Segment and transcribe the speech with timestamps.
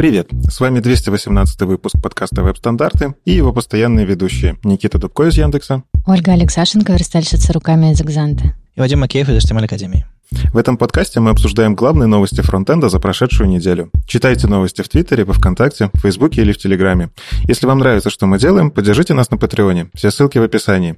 [0.00, 0.30] Привет!
[0.48, 6.32] С вами 218 выпуск подкаста «Веб-стандарты» и его постоянные ведущие Никита Дубко из Яндекса, Ольга
[6.32, 10.06] Алексашенко, верстальщица руками из Экзанта и Вадим Макеев из HTML Академии.
[10.52, 13.90] В этом подкасте мы обсуждаем главные новости фронтенда за прошедшую неделю.
[14.06, 17.10] Читайте новости в Твиттере, во Вконтакте, в Фейсбуке или в Телеграме.
[17.46, 19.90] Если вам нравится, что мы делаем, поддержите нас на Патреоне.
[19.94, 20.96] Все ссылки в описании.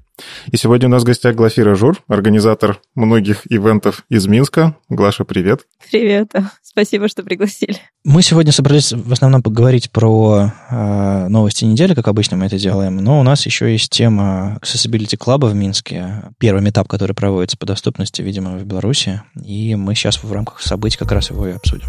[0.50, 4.76] И сегодня у нас в гостях Глафира Жур, организатор многих ивентов из Минска.
[4.88, 5.62] Глаша, привет.
[5.90, 6.32] Привет.
[6.62, 7.76] Спасибо, что пригласили.
[8.04, 12.96] Мы сегодня собрались в основном поговорить про э, новости недели, как обычно мы это делаем,
[12.96, 17.66] но у нас еще есть тема Accessibility Club в Минске, первый этап, который проводится по
[17.66, 21.88] доступности, видимо, в Беларуси, и мы сейчас в рамках событий как раз его и обсудим.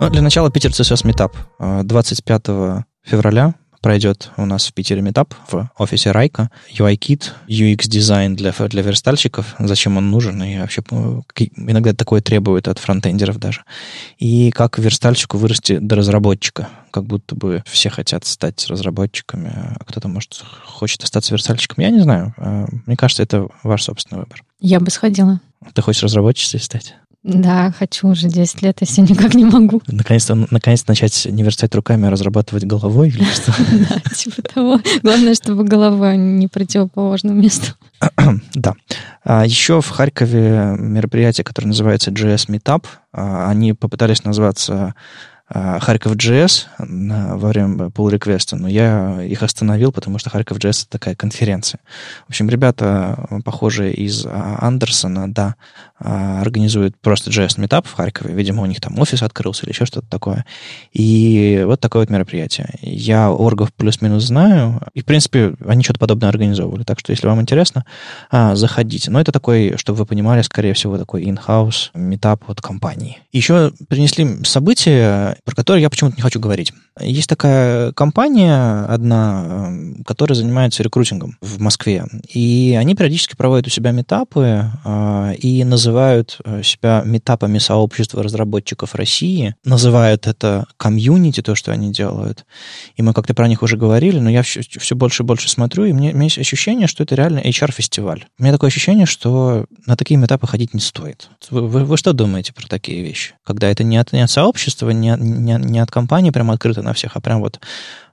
[0.00, 5.68] Ну, для начала Питер CSS Meetup 25 февраля пройдет у нас в Питере метап в
[5.76, 6.50] офисе Райка.
[6.72, 10.82] UI-кит, UX-дизайн для, для верстальщиков, зачем он нужен, и вообще
[11.56, 13.64] иногда такое требует от фронтендеров даже.
[14.18, 16.68] И как верстальщику вырасти до разработчика.
[16.90, 21.82] Как будто бы все хотят стать разработчиками, а кто-то, может, хочет остаться верстальщиком.
[21.82, 22.34] Я не знаю.
[22.36, 24.44] А, мне кажется, это ваш собственный выбор.
[24.60, 25.40] Я бы сходила.
[25.74, 26.94] Ты хочешь разработчицей стать?
[27.22, 29.80] Да, хочу уже 10 лет, если никак не могу.
[29.86, 33.52] Наконец-то наконец начать не верстать руками, а разрабатывать головой или что?
[33.88, 34.80] Да, типа того.
[35.02, 37.74] Главное, чтобы голова не противоположным местом.
[38.54, 38.74] Да.
[39.24, 42.86] А еще в Харькове мероприятие, которое называется JS Meetup.
[43.12, 44.94] А, они попытались назваться
[45.52, 50.90] Харьков JS во время pull реквеста но я их остановил, потому что Харьков JS это
[50.90, 51.80] такая конференция.
[52.26, 55.56] В общем, ребята, похожие из Андерсона, да,
[56.04, 58.34] а, организуют просто JS Meetup в Харькове.
[58.34, 60.44] Видимо, у них там офис открылся или еще что-то такое.
[60.92, 62.74] И вот такое вот мероприятие.
[62.82, 64.80] Я оргов плюс-минус знаю.
[64.94, 66.82] И, в принципе, они что-то подобное организовывали.
[66.82, 67.84] Так что, если вам интересно,
[68.30, 69.10] а, заходите.
[69.10, 73.18] Но это такой, чтобы вы понимали, скорее всего, такой in-house метап от компании.
[73.30, 76.72] Еще принесли событие, про которое я почему-то не хочу говорить.
[77.00, 82.04] Есть такая компания одна, эм, которая занимается рекрутингом в Москве.
[82.28, 88.94] И они периодически проводят у себя метапы а, и называют э, себя метапами сообщества разработчиков
[88.94, 89.56] России.
[89.64, 92.44] Называют это комьюнити, то, что они делают.
[92.96, 95.86] И мы как-то про них уже говорили, но я все, все больше и больше смотрю,
[95.86, 98.26] и мне, у меня есть ощущение, что это реально HR-фестиваль.
[98.38, 101.30] У меня такое ощущение, что на такие метапы ходить не стоит.
[101.50, 103.34] Вы, вы, вы что думаете про такие вещи?
[103.44, 106.92] Когда это не от, не от сообщества, не, не, не от компании прямо открыто на
[106.92, 107.60] всех, а прям вот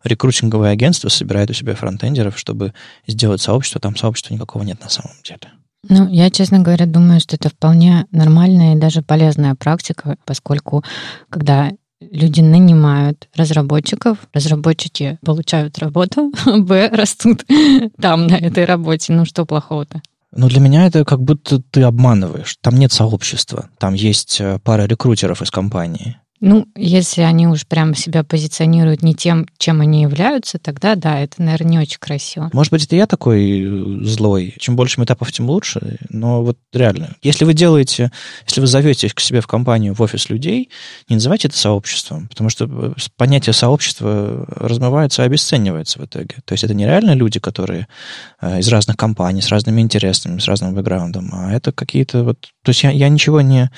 [0.04, 2.74] рекрутинговое агентство собирает у себя фронтендеров, чтобы
[3.08, 5.52] сделать сообщество, там сообщества никакого нет на самом деле.
[5.88, 10.84] Ну, я, честно говоря, думаю, что это вполне нормальная и даже полезная практика, поскольку
[11.30, 11.72] когда
[12.02, 17.46] люди нанимают разработчиков, разработчики получают работу, б, растут
[18.02, 19.14] там, на этой работе.
[19.14, 20.02] Ну, что плохого-то?
[20.32, 22.58] Но для меня это как будто ты обманываешь.
[22.62, 23.70] Там нет сообщества.
[23.80, 26.19] Там есть э, пара рекрутеров из компании.
[26.42, 31.42] Ну, если они уж прямо себя позиционируют не тем, чем они являются, тогда да, это,
[31.42, 32.50] наверное, не очень красиво.
[32.54, 34.56] Может быть, это я такой э, злой.
[34.58, 35.98] Чем больше этапов, тем лучше.
[36.10, 38.12] Но вот реально, если вы делаете,
[38.46, 40.70] если вы зовете к себе в компанию, в офис людей,
[41.10, 46.36] не называйте это сообществом, потому что э, понятие сообщества размывается и обесценивается в итоге.
[46.46, 47.88] То есть это не люди, которые
[48.42, 52.40] э, из разных компаний, с разными интересами, с разным бэкграундом, а это какие-то вот...
[52.64, 53.70] То есть я, я ничего не,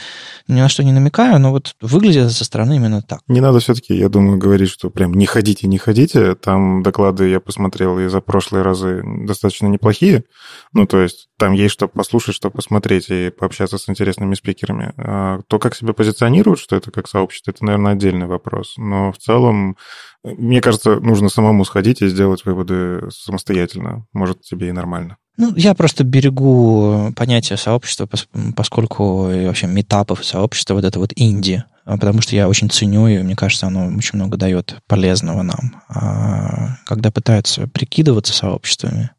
[0.48, 3.22] ни на что не намекаю, но вот выглядит это стороны именно так.
[3.28, 6.36] Не надо все-таки, я думаю, говорить, что прям не ходите, не ходите.
[6.36, 10.26] Там доклады я посмотрел и за прошлые разы достаточно неплохие.
[10.74, 14.94] Ну, то есть там есть что послушать, что посмотреть и пообщаться с интересными спикерами.
[14.98, 18.74] А то, как себя позиционируют, что это как сообщество, это, наверное, отдельный вопрос.
[18.76, 19.78] Но в целом,
[20.24, 24.06] мне кажется, нужно самому сходить и сделать выводы самостоятельно.
[24.12, 25.16] Может, тебе и нормально.
[25.38, 28.08] Ну, я просто берегу понятие сообщества,
[28.56, 33.18] поскольку вообще метапов сообщества, вот это вот инди, а, потому что я очень ценю, и
[33.20, 35.82] мне кажется, оно очень много дает полезного нам.
[35.90, 39.12] А когда пытаются прикидываться сообществами,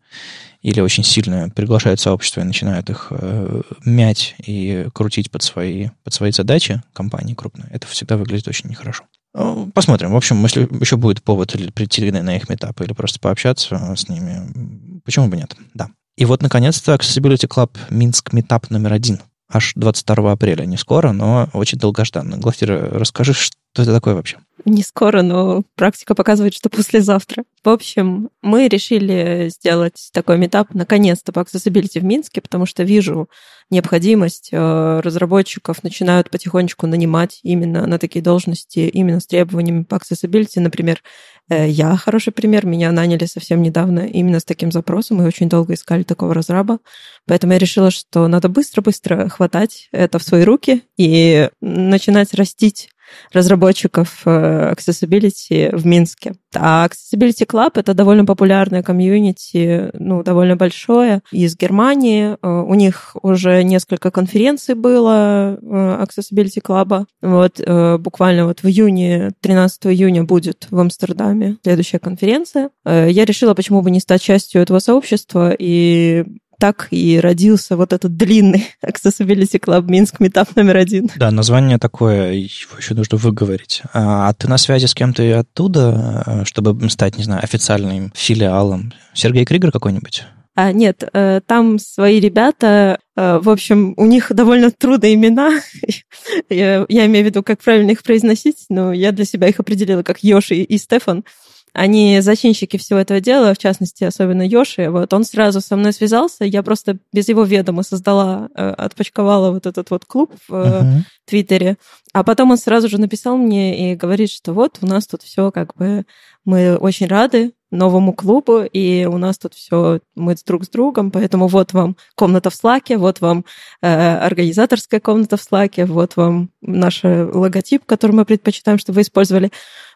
[0.63, 6.15] или очень сильно приглашают сообщества и начинают их э, мять и крутить под свои, под
[6.15, 9.05] свои задачи компании крупные, это всегда выглядит очень нехорошо.
[9.35, 10.13] Ну, посмотрим.
[10.13, 14.09] В общем, если еще будет повод или прийти на их метапы или просто пообщаться с
[14.09, 15.57] ними, почему бы нет?
[15.75, 15.89] Да.
[16.17, 19.21] И вот, наконец-то, Accessibility Club Минск метап номер один–
[19.53, 20.65] аж 22 апреля.
[20.65, 22.39] Не скоро, но очень долгожданно.
[22.39, 24.39] Глафира, расскажи, что это такое вообще?
[24.65, 27.45] Не скоро, но практика показывает, что послезавтра.
[27.65, 33.29] В общем, мы решили сделать такой метап наконец-то по accessibility в Минске, потому что вижу
[33.71, 34.51] необходимость.
[34.53, 40.61] Э, разработчиков начинают потихонечку нанимать именно на такие должности, именно с требованиями по accessibility.
[40.61, 41.03] Например,
[41.51, 42.67] я хороший пример.
[42.67, 45.19] Меня наняли совсем недавно именно с таким запросом.
[45.19, 46.79] Мы очень долго искали такого разраба.
[47.27, 52.91] Поэтому я решила, что надо быстро-быстро хватать это в свои руки и начинать растить
[53.33, 56.35] разработчиков э, Accessibility в Минске.
[56.55, 62.37] А Accessibility Club— это довольно популярное комьюнити, ну, довольно большое, из Германии.
[62.43, 67.07] Э, у них уже несколько конференций было э, Accessibility Club.
[67.23, 67.61] Вот
[68.01, 72.71] буквально вот в июне, 13 июня будет в Амстердаме следующая конференция.
[72.85, 76.25] Я решила, почему бы не стать частью этого сообщества и
[76.63, 81.11] так и родился вот этот длинный Accessibility Club Минск метап номер один.
[81.17, 83.83] Да, название такое, его еще нужно выговорить.
[83.93, 88.93] А, а ты на связи с кем-то оттуда, э, чтобы стать, не знаю, официальным филиалом?
[89.13, 90.25] Сергей Кригер какой-нибудь?
[90.55, 95.59] А, нет, э, там свои ребята, э, в общем, у них довольно трудные имена.
[96.49, 100.05] я, я имею в виду, как правильно их произносить, но я для себя их определила
[100.05, 101.25] как Йоши и Стефан
[101.73, 104.91] они зачинщики всего этого дела, в частности, особенно Йоши.
[104.91, 109.67] Вот он сразу со мной связался, я просто без его ведома создала, э, отпочковала вот
[109.67, 111.01] этот вот клуб в uh-huh.
[111.25, 111.79] Твиттере.
[112.13, 115.51] А потом он сразу же написал мне и говорит, что вот у нас тут все
[115.51, 116.05] как бы
[116.45, 121.49] мы очень рады новому клубу, и у нас тут все мы друг с другом, поэтому
[121.49, 123.45] вот вам комната в Слаке, вот вам
[123.81, 129.51] э, организаторская комната в Слаке, вот вам наш логотип, который мы предпочитаем, чтобы вы использовали.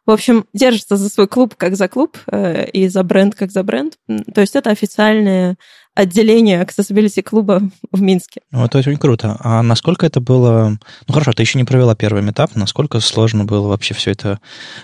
[0.07, 3.63] В общем, держится за свой клуб как за клуб э, и за бренд как за
[3.63, 3.99] бренд.
[4.35, 5.57] То есть это официальное
[5.97, 8.43] отделение accessibility клуба в Минске.
[8.53, 9.37] Ну, это очень круто.
[9.41, 10.79] А насколько это было...
[11.09, 12.55] Ну, хорошо, ты еще не провела первый этап.
[12.55, 14.39] Насколько сложно было вообще все это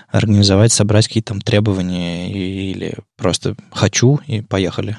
[0.09, 4.97] организовать, собрать какие-то там требования или просто «хочу» и поехали?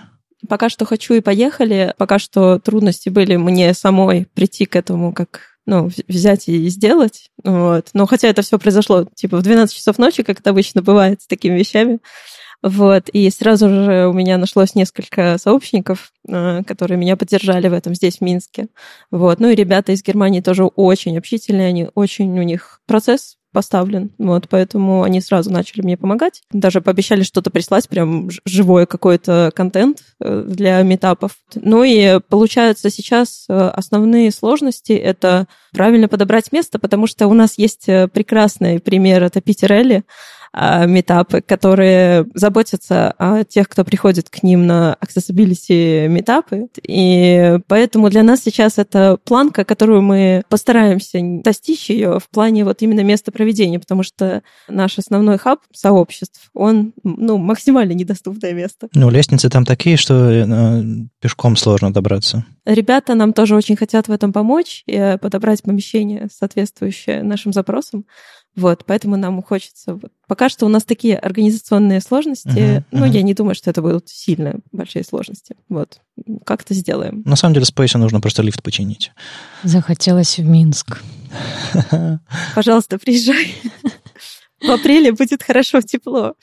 [0.48, 1.94] Пока что «хочу» и поехали.
[1.98, 7.30] Пока что трудности были мне самой прийти к этому как ну, взять и сделать.
[7.42, 7.88] Вот.
[7.92, 11.26] Но хотя это все произошло типа в 12 часов ночи, как это обычно бывает с
[11.26, 11.98] такими вещами.
[12.64, 17.94] Вот, и сразу же у меня нашлось несколько сообщников, э, которые меня поддержали в этом
[17.94, 18.68] здесь, в Минске.
[19.10, 24.12] Вот, ну и ребята из Германии тоже очень общительные, они очень, у них процесс поставлен.
[24.16, 26.40] Вот, поэтому они сразу начали мне помогать.
[26.52, 31.32] Даже пообещали что-то прислать, прям живой какой-то контент э, для метапов.
[31.54, 37.58] Ну и получается сейчас э, основные сложности— это правильно подобрать место, потому что у нас
[37.58, 40.04] есть прекрасный пример, это Питер Элли, а,
[40.54, 46.68] метапы, которые заботятся о тех, кто приходит к ним на accessibility метапы.
[46.86, 52.82] И поэтому для нас сейчас это планка, которую мы постараемся достичь ее в плане вот
[52.82, 58.88] именно места проведения, потому что наш основной хаб сообществ, он ну, максимально недоступное место.
[58.94, 60.82] Ну, лестницы там такие, что э,
[61.20, 62.44] пешком сложно добраться.
[62.64, 68.04] Ребята нам тоже очень хотят в этом помочь и подобрать помещение, соответствующее нашим запросам.
[68.56, 69.98] Вот, поэтому нам хочется...
[70.28, 73.10] Пока что у нас такие организационные сложности, uh-huh, ну, uh-huh.
[73.10, 75.56] я не думаю, что это будут сильно большие сложности.
[75.68, 76.00] Вот,
[76.46, 77.22] как-то сделаем.
[77.24, 79.12] На самом деле, Space нужно просто лифт починить.
[79.64, 81.02] Захотелось в Минск.
[82.54, 83.54] Пожалуйста, приезжай.
[84.60, 86.34] В апреле будет хорошо, тепло.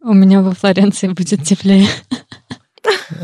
[0.00, 1.88] У меня во Флоренции будет теплее.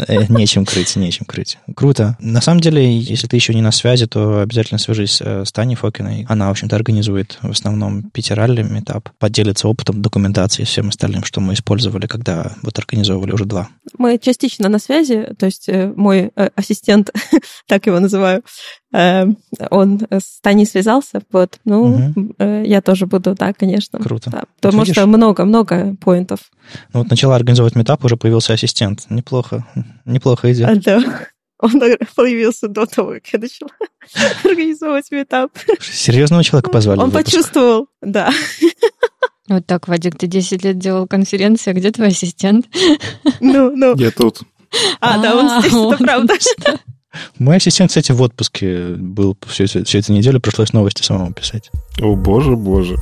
[0.09, 1.59] Э, нечем крыть, нечем крыть.
[1.75, 2.17] Круто.
[2.21, 5.77] На самом деле, если ты еще не на связи, то обязательно свяжись э, с Таней
[5.77, 6.27] Фокиной.
[6.29, 11.55] Она, в общем-то, организует в основном Питералли метап, поделится опытом, документацией, всем остальным, что мы
[11.55, 13.69] использовали, когда вот организовывали уже два.
[13.97, 17.11] Мы частично на связи, то есть э, мой ассистент,
[17.67, 18.43] так его называю,
[18.91, 22.35] он с Таней связался, вот, ну, угу.
[22.39, 23.99] я тоже буду, да, конечно.
[23.99, 24.31] Круто.
[24.31, 26.41] Да, потому вот что много-много поинтов.
[26.93, 29.07] Ну вот начала организовывать метап, уже появился ассистент.
[29.11, 29.67] Неплохо,
[30.05, 30.69] неплохо идет.
[30.69, 31.03] А, да.
[31.61, 31.73] Он
[32.15, 33.71] появился до того, как я начала
[34.45, 35.51] организовывать метап.
[35.81, 37.01] Серьезного человека позвали?
[37.01, 38.31] Он почувствовал, да.
[39.49, 42.67] Вот так, Вадик, ты 10 лет делал конференции, а где твой ассистент?
[43.41, 43.97] Ну, ну.
[43.97, 44.43] Я тут.
[45.01, 46.35] А, да, он здесь, это правда.
[47.39, 51.71] Мой ассистент, кстати, в отпуске был всю, всю эту неделю, пришлось новости самому писать.
[52.01, 52.97] О, боже, боже.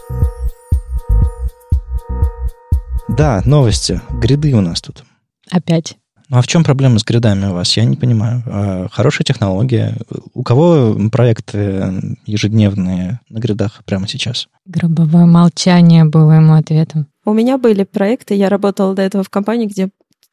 [3.09, 4.01] Да, новости.
[4.11, 5.05] Гриды у нас тут.
[5.51, 5.97] Опять.
[6.29, 7.77] Ну а в чем проблема с гридами у вас?
[7.77, 8.43] Я не понимаю.
[8.47, 9.97] А, хорошая технология.
[10.35, 14.49] У кого проекты ежедневные на гридах прямо сейчас?
[14.67, 17.07] Гробовое молчание было ему ответом.
[17.25, 19.91] У меня были проекты, я работала до этого в компании, где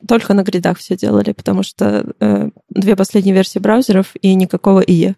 [0.08, 5.16] только на гридах все делали, потому что э, две последние версии браузеров и никакого IE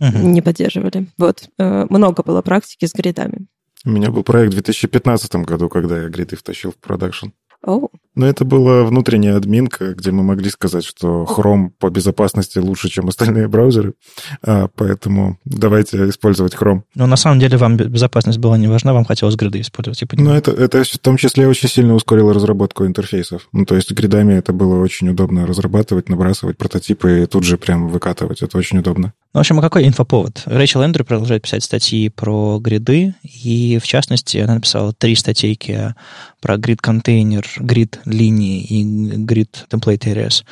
[0.00, 0.22] uh-huh.
[0.22, 1.06] не поддерживали.
[1.16, 1.48] Вот.
[1.58, 3.46] Э, много было практики с гридами.
[3.84, 7.28] У меня был проект в 2015 году, когда я гриды втащил в продакшн.
[7.64, 7.90] Oh.
[8.18, 13.06] Но это была внутренняя админка, где мы могли сказать, что Chrome по безопасности лучше, чем
[13.08, 13.94] остальные браузеры,
[14.42, 16.82] а, поэтому давайте использовать Chrome.
[16.96, 20.00] Но на самом деле вам безопасность была не важна, вам хотелось гриды использовать.
[20.00, 23.48] Типа, Но это, это в том числе очень сильно ускорило разработку интерфейсов.
[23.52, 27.86] Ну, то есть гридами это было очень удобно разрабатывать, набрасывать прототипы и тут же прям
[27.86, 28.42] выкатывать.
[28.42, 29.12] Это очень удобно.
[29.34, 30.44] Ну, в общем, а какой инфоповод?
[30.46, 35.94] Рэйчел Эндрю продолжает писать статьи про гриды, и, в частности, она написала три статейки
[36.40, 40.44] про грид-контейнер, грид-линии и grid-template areas.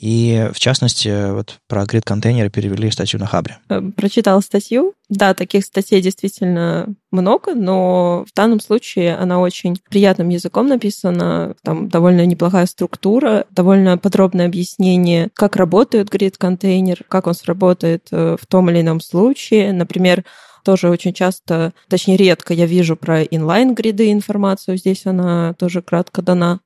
[0.00, 3.58] И, в частности, вот про грид-контейнеры перевели статью на Хабре.
[3.68, 4.94] Э, прочитала статью.
[5.10, 11.54] Да, таких статей действительно много, но в данном случае она очень приятным языком написана.
[11.62, 18.46] Там довольно неплохая структура, довольно подробное объяснение, как работает грид-контейнер, как он сработает э, в
[18.46, 19.74] том или ином случае.
[19.74, 20.24] Например,
[20.64, 26.60] тоже очень часто, точнее редко я вижу про инлайн-гриды информацию, здесь она тоже кратко дана.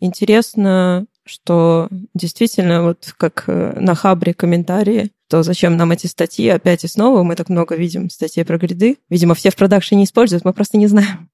[0.00, 6.84] Интересно что действительно, вот как э, на Хабре комментарии, то зачем нам эти статьи опять
[6.84, 7.22] и снова?
[7.22, 8.98] Мы так много видим статей про гриды.
[9.08, 11.30] Видимо, все в продакшене используют, мы просто не знаем.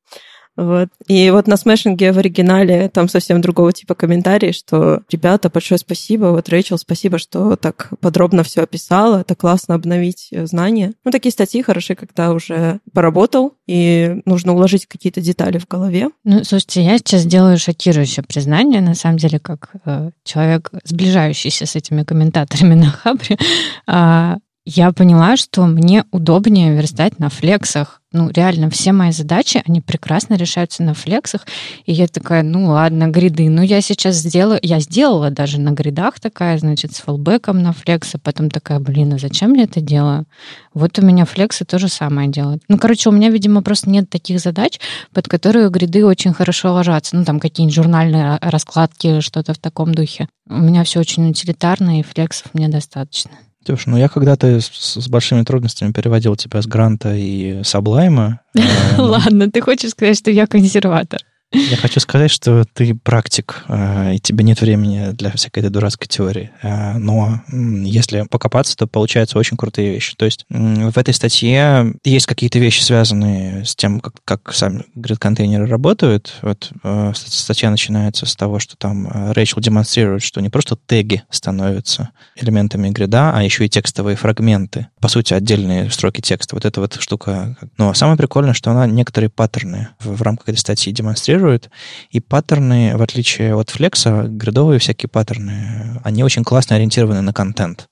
[0.58, 0.88] Вот.
[1.06, 6.26] И вот на смешинге в оригинале там совсем другого типа комментарий, что ребята, большое спасибо,
[6.26, 10.94] вот Рэйчел, спасибо, что так подробно все описала, это классно обновить э, знания.
[11.04, 16.08] Ну, такие статьи хороши, когда уже поработал, и нужно уложить какие-то детали в голове.
[16.24, 21.76] Ну, слушайте, я сейчас делаю шокирующее признание, на самом деле, как э, человек, сближающийся с
[21.76, 23.38] этими комментаторами на Хабре,
[23.86, 24.34] э,
[24.70, 28.02] я поняла, что мне удобнее верстать на флексах.
[28.12, 31.46] Ну, реально, все мои задачи, они прекрасно решаются на флексах.
[31.86, 33.48] И я такая, ну ладно, гриды.
[33.48, 34.60] Ну, я сейчас сделаю...
[34.62, 38.18] Я сделала даже на гридах такая, значит, с фоллбеком на флексы.
[38.18, 40.26] Потом такая, блин, а зачем я это делаю?
[40.74, 42.62] Вот у меня флексы то же самое делают.
[42.68, 44.78] Ну, короче, у меня, видимо, просто нет таких задач,
[45.14, 47.16] под которые гриды очень хорошо ложатся.
[47.16, 50.28] Ну, там какие-нибудь журнальные раскладки, что-то в таком духе.
[50.46, 53.30] У меня все очень утилитарно, и флексов мне достаточно.
[53.68, 58.40] Ксюш, ну я когда-то с, с большими трудностями переводил тебя с Гранта и Саблайма.
[58.96, 61.20] Ладно, ты хочешь сказать, что я консерватор?
[61.50, 66.06] Я хочу сказать, что ты практик, э, и тебе нет времени для всякой этой дурацкой
[66.06, 66.50] теории.
[66.62, 70.14] Э, но если покопаться, то получаются очень крутые вещи.
[70.16, 75.66] То есть в этой статье есть какие-то вещи, связанные с тем, как, как сами грид-контейнеры
[75.66, 76.34] работают.
[76.42, 82.10] Вот э, статья начинается с того, что там Рэйчел демонстрирует, что не просто теги становятся
[82.36, 84.88] элементами грида, а еще и текстовые фрагменты.
[85.00, 86.56] По сути, отдельные строки текста.
[86.56, 87.56] Вот эта вот штука.
[87.78, 91.70] Но самое прикольное, что она некоторые паттерны в рамках этой статьи демонстрирует, генерирует.
[92.10, 97.88] И паттерны, в отличие от флекса, гридовые всякие паттерны, они очень классно ориентированы на контент.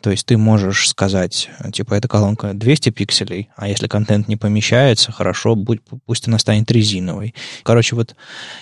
[0.00, 5.12] То есть ты можешь сказать, типа, эта колонка 200 пикселей, а если контент не помещается,
[5.12, 7.34] хорошо, будь, пусть она станет резиновой.
[7.62, 8.14] Короче, вот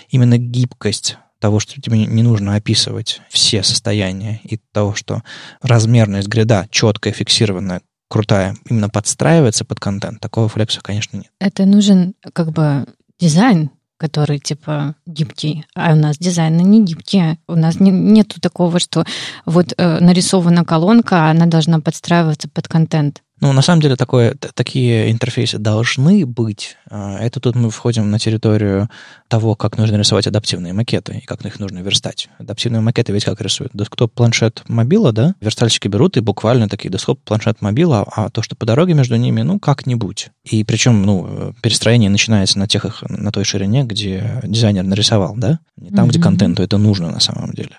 [0.09, 5.21] именно гибкость того, что тебе не нужно описывать все состояния, и того, что
[5.61, 11.31] размерность грида четкая, фиксированная, крутая, именно подстраивается под контент, такого флекса, конечно, нет.
[11.39, 12.85] Это нужен как бы
[13.19, 13.71] дизайн,
[14.03, 17.37] который типа гибкий, а у нас дизайны не гибкие.
[17.47, 19.05] У нас не, нету такого, что
[19.45, 23.21] вот э, нарисована колонка, а она должна подстраиваться под контент.
[23.43, 26.77] Ну, на самом деле, такое, такие интерфейсы должны быть.
[26.89, 28.89] А, это тут мы входим на территорию
[29.27, 32.29] того, как нужно рисовать адаптивные макеты и как их нужно верстать.
[32.37, 33.73] Адаптивные макеты ведь как рисуют?
[33.73, 35.35] Десктоп, планшет, мобила, да?
[35.41, 39.41] Верстальщики берут и буквально такие десктоп, планшет, мобила, а то, что по дороге между ними,
[39.41, 40.29] ну, как-нибудь.
[40.45, 45.59] И причем, ну, перестроение начинается на тех, на той ширине, где дизайнер нарисовал, да?
[45.75, 46.09] Не там, mm-hmm.
[46.11, 47.71] где контенту это нужно на самом деле.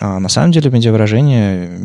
[0.00, 1.78] А на самом деле медиавыражение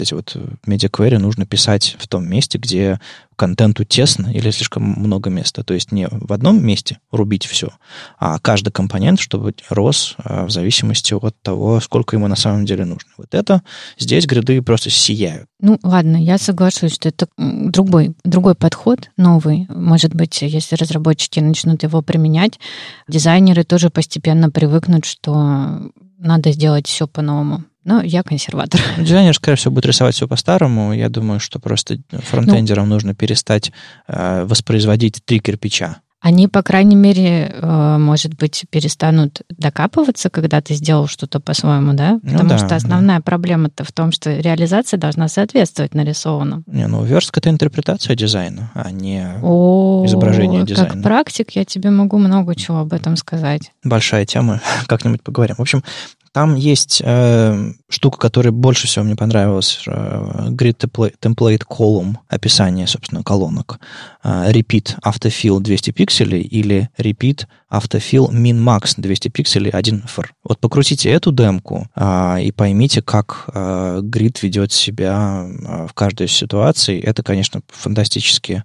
[0.00, 0.36] эти вот
[0.66, 3.00] медиаквери нужно писать в том месте, где
[3.36, 5.62] контенту тесно или слишком много места.
[5.62, 7.70] То есть не в одном месте рубить все,
[8.18, 12.84] а каждый компонент, чтобы рос а, в зависимости от того, сколько ему на самом деле
[12.84, 13.10] нужно.
[13.18, 13.62] Вот это
[13.98, 15.48] здесь гриды просто сияют.
[15.60, 19.66] Ну, ладно, я соглашусь, что это другой, другой подход, новый.
[19.68, 22.58] Может быть, если разработчики начнут его применять,
[23.08, 27.64] дизайнеры тоже постепенно привыкнут, что надо сделать все по-новому.
[27.86, 28.80] Но я консерватор.
[28.98, 30.92] Дизайнер, скорее всего, будет рисовать все по-старому.
[30.92, 33.70] Я думаю, что просто фронтендерам ну, нужно перестать
[34.08, 35.98] э, воспроизводить три кирпича.
[36.20, 42.14] Они, по крайней мере, э, может быть, перестанут докапываться, когда ты сделал что-то по-своему, да?
[42.14, 43.22] Ну Потому ну, да, что основная да.
[43.22, 46.64] проблема-то в том, что реализация должна соответствовать нарисованному.
[46.66, 50.94] Не, ну верстка— это интерпретация дизайна, а не О, изображение дизайна.
[50.94, 53.70] Как практик я тебе могу много чего об этом сказать.
[53.84, 55.54] Большая тема, как-нибудь поговорим.
[55.54, 55.84] В общем,
[56.36, 59.82] там есть э, штука, которая больше всего мне понравилась.
[59.86, 60.76] Э, grid
[61.18, 63.80] template, column, описание, собственно, колонок.
[64.22, 70.32] Э, repeat autofill 200 пикселей или repeat автофил min-max 200 пикселей 1 фр.
[70.44, 76.28] Вот покрутите эту демку а, и поймите, как а, грид ведет себя а, в каждой
[76.28, 77.00] ситуации.
[77.00, 78.62] Это, конечно, фантастически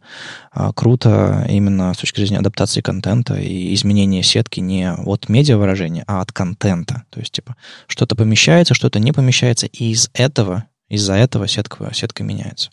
[0.51, 6.03] а, круто именно с точки зрения адаптации контента и изменения сетки не от медиа выражения,
[6.05, 7.03] а от контента.
[7.09, 7.55] То есть, типа,
[7.87, 12.69] что-то помещается, что-то не помещается, и из этого, из-за этого сетка, сетка меняется.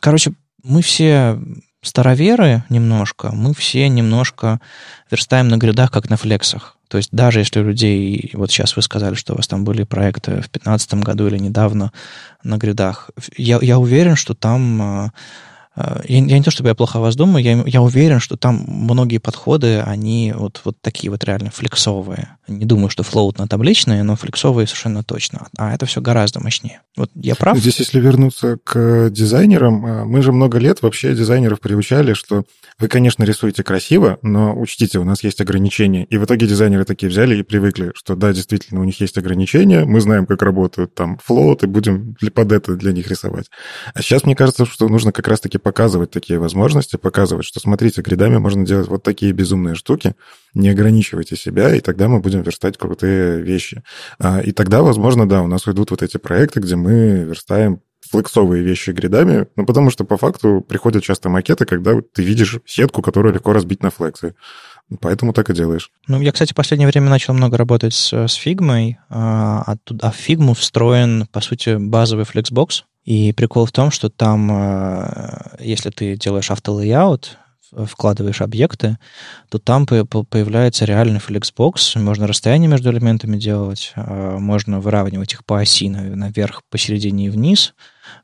[0.00, 0.32] Короче,
[0.62, 1.38] мы все
[1.86, 4.60] староверы немножко, мы все немножко
[5.10, 6.76] верстаем на гридах, как на флексах.
[6.88, 9.82] То есть даже если у людей, вот сейчас вы сказали, что у вас там были
[9.82, 11.92] проекты в 2015 году или недавно
[12.44, 15.12] на гридах, я, я уверен, что там а,
[15.76, 18.64] я, я не то чтобы я плохо о вас думаю, я, я уверен, что там
[18.66, 22.36] многие подходы, они вот, вот такие вот реально флексовые.
[22.48, 25.48] Не думаю, что флоут на табличные, но флексовые совершенно точно.
[25.58, 26.80] А это все гораздо мощнее.
[26.96, 27.58] Вот я прав?
[27.58, 32.44] Здесь, если вернуться к дизайнерам, э, мы же много лет вообще дизайнеров приучали, что
[32.78, 36.04] вы, конечно, рисуете красиво, но учтите, у нас есть ограничения.
[36.04, 39.84] И в итоге дизайнеры такие взяли и привыкли, что да, действительно, у них есть ограничения,
[39.84, 43.46] мы знаем, как работают там флоут, и будем под это для них рисовать.
[43.94, 48.36] А сейчас мне кажется, что нужно как раз-таки показывать такие возможности, показывать, что, смотрите, гридами
[48.36, 50.14] можно делать вот такие безумные штуки,
[50.54, 53.82] не ограничивайте себя, и тогда мы будем верстать крутые вещи.
[54.20, 58.62] А, и тогда, возможно, да, у нас уйдут вот эти проекты, где мы верстаем флексовые
[58.62, 63.34] вещи гридами, ну, потому что по факту приходят часто макеты, когда ты видишь сетку, которую
[63.34, 64.36] легко разбить на флексы.
[65.00, 65.90] Поэтому так и делаешь.
[66.06, 70.14] Ну, я, кстати, в последнее время начал много работать с, с фигмой, а, а, в
[70.14, 76.16] фигму встроен, по сути, базовый flexbox, и прикол в том, что там, э, если ты
[76.16, 77.38] делаешь auto layout,
[77.72, 78.98] вкладываешь объекты,
[79.48, 85.60] то там появляется реальный flexbox, можно расстояние между элементами делать, э, можно выравнивать их по
[85.60, 87.74] оси наверх, посередине и вниз,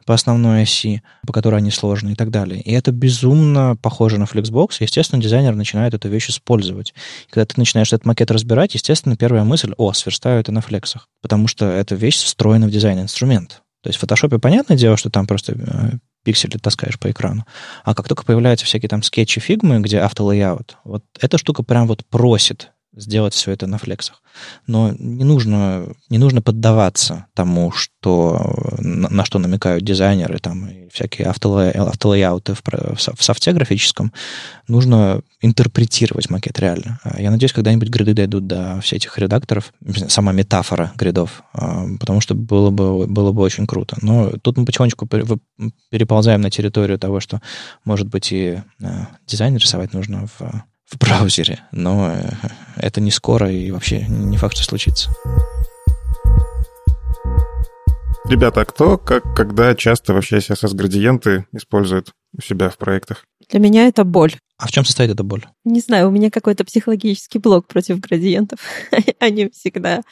[0.04, 2.60] по основной оси, по которой они сложны и так далее.
[2.60, 4.76] И это безумно похоже на Flexbox.
[4.80, 6.94] Естественно, дизайнер начинает эту вещь использовать.
[7.30, 11.46] Когда ты начинаешь этот макет разбирать, естественно, первая мысль, о, сверстаю это на флексах, потому
[11.46, 13.62] что эта вещь встроена в дизайн-инструмент.
[13.82, 17.46] То есть в фотошопе понятное дело, что там просто э, пиксели таскаешь по экрану.
[17.84, 22.04] А как только появляются всякие там скетчи фигмы, где автолейаут, вот эта штука прям вот
[22.06, 24.22] просит сделать все это на флексах.
[24.66, 30.88] Но не нужно, не нужно поддаваться тому, что, на, на что намекают дизайнеры, там, и
[30.90, 34.12] всякие автолей, автолейауты в, в софте графическом.
[34.68, 37.00] Нужно интерпретировать макет реально.
[37.18, 39.72] Я надеюсь, когда-нибудь гриды дойдут до всех этих редакторов,
[40.08, 43.96] сама метафора гридов, а, потому что было бы, было бы очень круто.
[44.02, 45.08] Но тут мы потихонечку
[45.90, 47.40] переползаем на территорию того, что,
[47.84, 52.30] может быть, и а, дизайн рисовать нужно в в браузере, но э,
[52.76, 55.10] это не скоро и вообще не факт, что случится.
[58.28, 63.24] Ребята, а кто, как, когда часто вообще CSS-градиенты использует у себя в проектах?
[63.50, 64.34] Для меня это боль.
[64.58, 65.44] А в чем состоит эта боль?
[65.64, 68.60] Не знаю, у меня какой-то психологический блок против градиентов.
[69.18, 70.02] Они всегда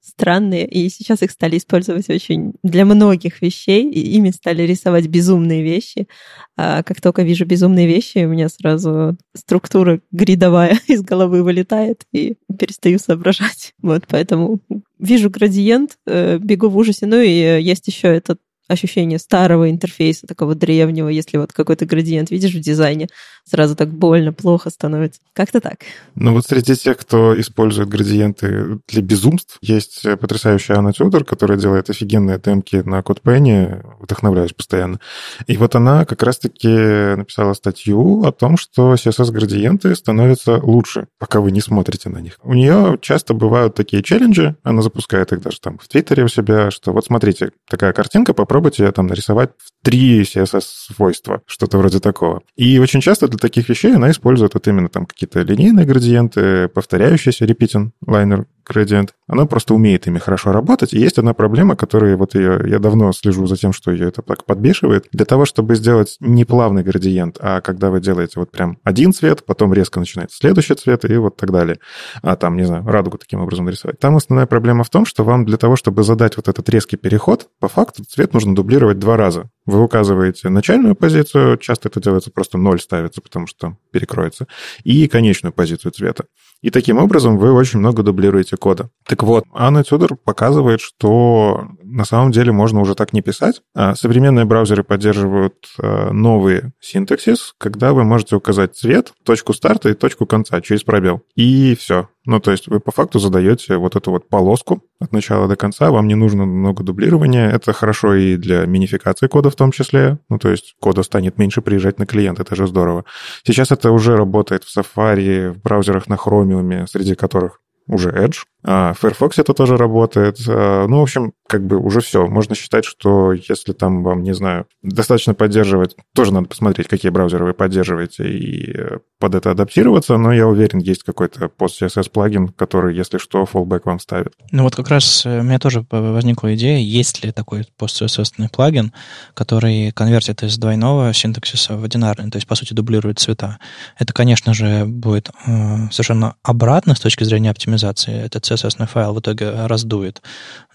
[0.00, 5.62] странные, и сейчас их стали использовать очень для многих вещей, и ими стали рисовать безумные
[5.62, 6.08] вещи.
[6.56, 12.36] А как только вижу безумные вещи, у меня сразу структура гридовая из головы вылетает, и
[12.58, 13.74] перестаю соображать.
[13.82, 14.60] Вот, поэтому
[14.98, 17.06] вижу градиент, э, бегу в ужасе.
[17.06, 22.30] Ну и э, есть еще этот ощущение старого интерфейса, такого древнего, если вот какой-то градиент
[22.30, 23.08] видишь в дизайне,
[23.44, 25.20] сразу так больно, плохо становится.
[25.32, 25.78] Как-то так.
[26.14, 31.90] Ну вот среди тех, кто использует градиенты для безумств, есть потрясающая Анна Тюдор, которая делает
[31.90, 35.00] офигенные темки на CodePen, вдохновляюсь постоянно.
[35.46, 41.50] И вот она как раз-таки написала статью о том, что CSS-градиенты становятся лучше, пока вы
[41.50, 42.38] не смотрите на них.
[42.42, 46.70] У нее часто бывают такие челленджи, она запускает их даже там в Твиттере у себя,
[46.70, 52.00] что вот смотрите, такая картинка, попробуйте попробуйте ее там нарисовать в три CSS-свойства, что-то вроде
[52.00, 52.42] такого.
[52.56, 57.44] И очень часто для таких вещей она использует вот именно там какие-то линейные градиенты, повторяющиеся
[57.44, 60.92] repeating liner Gradient, она просто умеет ими хорошо работать.
[60.92, 64.22] И есть одна проблема, которая вот ее, я давно слежу за тем, что ее это
[64.22, 65.06] так подбешивает.
[65.12, 69.44] Для того, чтобы сделать не плавный градиент, а когда вы делаете вот прям один цвет,
[69.44, 71.78] потом резко начинается следующий цвет и вот так далее.
[72.22, 73.98] А там, не знаю, радугу таким образом нарисовать.
[73.98, 77.48] Там основная проблема в том, что вам для того, чтобы задать вот этот резкий переход,
[77.60, 79.50] по факту цвет нужно дублировать два раза.
[79.66, 84.46] Вы указываете начальную позицию, часто это делается просто ноль ставится, потому что перекроется,
[84.84, 86.24] и конечную позицию цвета.
[86.60, 88.90] И таким образом вы очень много дублируете кода.
[89.06, 93.62] Так вот, Анна Тюдор показывает, что на самом деле можно уже так не писать.
[93.74, 99.94] А современные браузеры поддерживают а, новый синтаксис, когда вы можете указать цвет, точку старта и
[99.94, 101.22] точку конца через пробел.
[101.36, 105.48] И все Ну, то есть вы по факту задаете вот эту вот полоску от начала
[105.48, 107.48] до конца, вам не нужно много дублирования.
[107.48, 110.18] Это хорошо и для минификации кода в том числе.
[110.28, 113.06] Ну, то есть кода станет меньше приезжать на клиент, это же здорово.
[113.44, 118.42] Сейчас это уже работает в Safari, в браузерах на Chromium, среди которых уже Edge.
[118.64, 120.38] А в Firefox это тоже работает.
[120.48, 122.26] А, ну, в общем, как бы уже все.
[122.26, 127.44] Можно считать, что если там вам, не знаю, достаточно поддерживать, тоже надо посмотреть, какие браузеры
[127.44, 132.96] вы поддерживаете и э, под это адаптироваться, но я уверен, есть какой-то post-CSS плагин, который,
[132.96, 134.34] если что, fallback вам ставит.
[134.50, 138.92] Ну вот как раз э, у меня тоже возникла идея, есть ли такой post-CSS плагин,
[139.34, 143.58] который конвертит из двойного синтаксиса в одинарный, то есть, по сути, дублирует цвета.
[143.98, 148.24] Это, конечно же, будет э, совершенно обратно с точки зрения оптимизации.
[148.24, 150.22] Этот CSS файл в итоге раздует.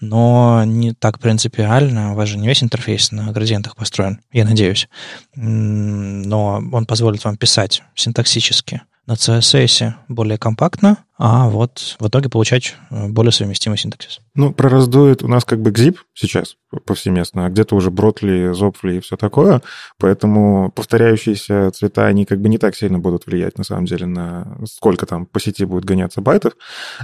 [0.00, 2.12] Но не так принципиально.
[2.12, 4.88] У вас же не весь интерфейс на градиентах построен, я надеюсь.
[5.34, 12.74] Но он позволит вам писать синтаксически на CSS более компактно, а вот в итоге получать
[12.90, 14.20] э, более совместимый синтаксис.
[14.34, 18.94] Ну, про раздует у нас как бы XZIP сейчас повсеместно, а где-то уже Бротли, Зопфли
[18.94, 19.62] и все такое,
[19.98, 24.58] поэтому повторяющиеся цвета, они как бы не так сильно будут влиять, на самом деле, на
[24.66, 26.54] сколько там по сети будет гоняться байтов,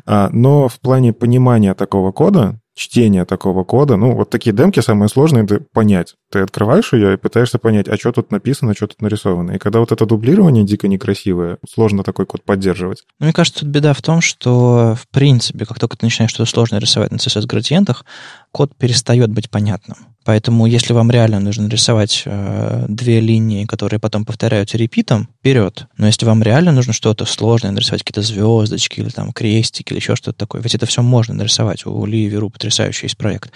[0.07, 3.97] а, но в плане понимания такого кода, чтения такого кода.
[3.97, 6.15] Ну, вот такие демки самые сложные это понять.
[6.33, 9.53] Ты открываешь ее и пытаешься понять, а что тут написано, что тут нарисовано.
[9.53, 13.05] И когда вот это дублирование дико некрасивое, сложно такой код поддерживать.
[13.19, 16.51] Ну, мне кажется, тут беда в том, что, в принципе, как только ты начинаешь что-то
[16.51, 18.07] сложное рисовать на CSS-градиентах,
[18.51, 19.99] код перестает быть понятным.
[20.25, 25.87] Поэтому, если вам реально нужно рисовать э, две линии, которые потом повторяются репитом, вперед.
[25.97, 30.17] Но если вам реально нужно что-то сложное, нарисовать какие-то звездочки или там крестики или еще
[30.17, 31.87] что-то такое, ведь это все можно нарисовать.
[31.87, 33.51] У Ли Веру потрясающий есть проект.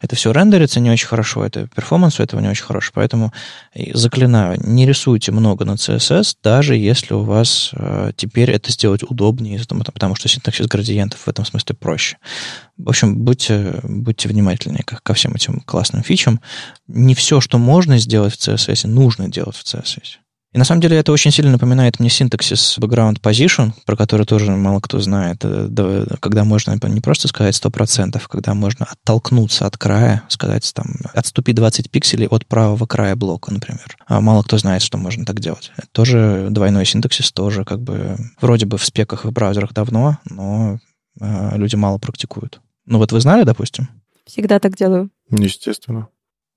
[0.00, 2.90] Это все рендерится не очень хорошо, это перформанс у этого не очень хороший.
[2.94, 3.32] Поэтому
[3.94, 9.60] заклинаю, не рисуйте много на CSS, даже если у вас э, теперь это сделать удобнее,
[9.68, 12.16] потому, что синтаксис градиентов в этом смысле проще.
[12.76, 16.40] В общем, будьте, будьте внимательнее ко всем этим классным фичам.
[16.86, 20.18] Не все, что можно сделать в CSS, нужно делать в CSS.
[20.54, 24.50] И на самом деле это очень сильно напоминает мне синтаксис background position, про который тоже
[24.50, 30.22] мало кто знает, э, когда можно не просто сказать 100%, когда можно оттолкнуться от края,
[30.28, 33.94] сказать там, отступи 20 пикселей от правого края блока, например.
[34.06, 35.70] А мало кто знает, что можно так делать.
[35.76, 40.16] Это тоже двойной синтаксис, тоже как бы вроде бы в спеках и в браузерах давно,
[40.24, 40.78] но
[41.20, 42.60] э, люди мало практикуют.
[42.86, 43.90] Ну вот вы знали, допустим?
[44.28, 45.10] Всегда так делаю.
[45.30, 46.08] Естественно.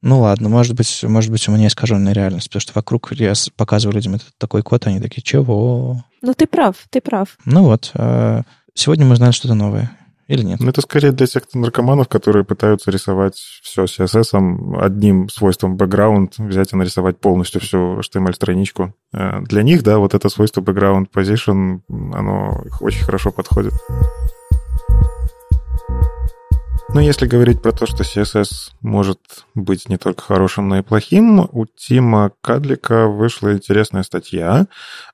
[0.03, 3.95] Ну ладно, может быть, может быть, у меня искаженная реальность, потому что вокруг я показываю
[3.95, 6.03] людям этот такой код, они такие, чего?
[6.21, 7.38] Ну ты прав, ты прав.
[7.45, 8.41] Ну вот, а,
[8.73, 9.95] сегодня мы узнали что-то новое.
[10.27, 10.62] Или нет?
[10.62, 16.71] Ну, это скорее для тех наркоманов, которые пытаются рисовать все CSS одним свойством background, взять
[16.71, 18.95] и нарисовать полностью всю HTML-страничку.
[19.12, 23.73] Э, для них, да, вот это свойство background position, оно очень хорошо подходит.
[26.93, 29.19] Но если говорить про то, что CSS может
[29.56, 34.67] быть не только хорошим, но и плохим, у Тима Кадлика вышла интересная статья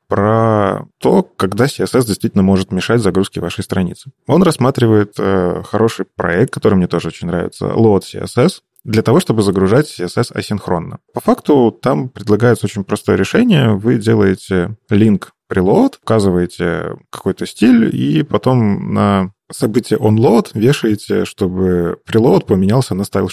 [0.08, 4.12] про то, когда CSS действительно может мешать загрузке вашей страницы.
[4.26, 9.44] Он рассматривает э, хороший проект, который мне тоже очень нравится, Load CSS, для того, чтобы
[9.44, 11.00] загружать CSS асинхронно.
[11.14, 13.76] По факту там предлагается очень простое решение.
[13.76, 22.46] Вы делаете link preload, указываете какой-то стиль, и потом на событие onload вешаете, чтобы preload
[22.46, 23.28] поменялся на style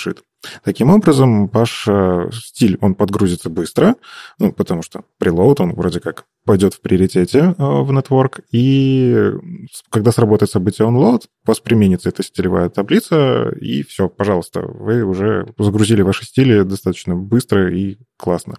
[0.64, 3.96] Таким образом, ваш э, стиль, он подгрузится быстро,
[4.38, 9.32] ну, потому что preload, он вроде как пойдет в приоритете э, в network, и
[9.90, 15.46] когда сработает событие onload, у вас применится эта стилевая таблица, и все, пожалуйста, вы уже
[15.58, 18.56] загрузили ваши стили достаточно быстро и классно.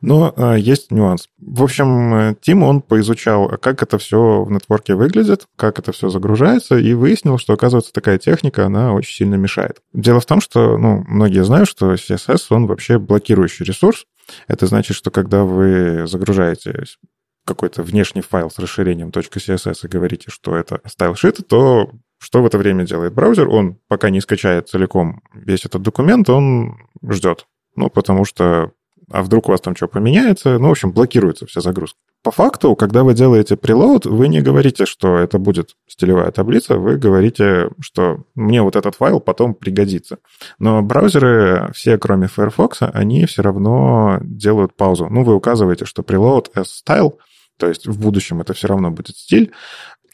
[0.00, 1.28] Но а, есть нюанс.
[1.38, 6.78] В общем, Тим, он поизучал, как это все в нетворке выглядит, как это все загружается,
[6.78, 9.80] и выяснил, что, оказывается, такая техника, она очень сильно мешает.
[9.92, 14.06] Дело в том, что, ну, многие знают, что CSS, он вообще блокирующий ресурс.
[14.48, 16.84] Это значит, что когда вы загружаете
[17.44, 21.90] какой-то внешний файл с расширением .css и говорите, что это style то
[22.22, 23.48] что в это время делает браузер?
[23.48, 27.46] Он, пока не скачает целиком весь этот документ, он ждет.
[27.76, 28.72] Ну, потому что
[29.10, 31.98] а вдруг у вас там что поменяется, ну, в общем, блокируется вся загрузка.
[32.22, 36.96] По факту, когда вы делаете preload, вы не говорите, что это будет стилевая таблица, вы
[36.96, 40.18] говорите, что мне вот этот файл потом пригодится.
[40.58, 45.08] Но браузеры, все кроме Firefox, они все равно делают паузу.
[45.10, 47.14] Ну, вы указываете, что preload as style,
[47.58, 49.52] то есть в будущем это все равно будет стиль.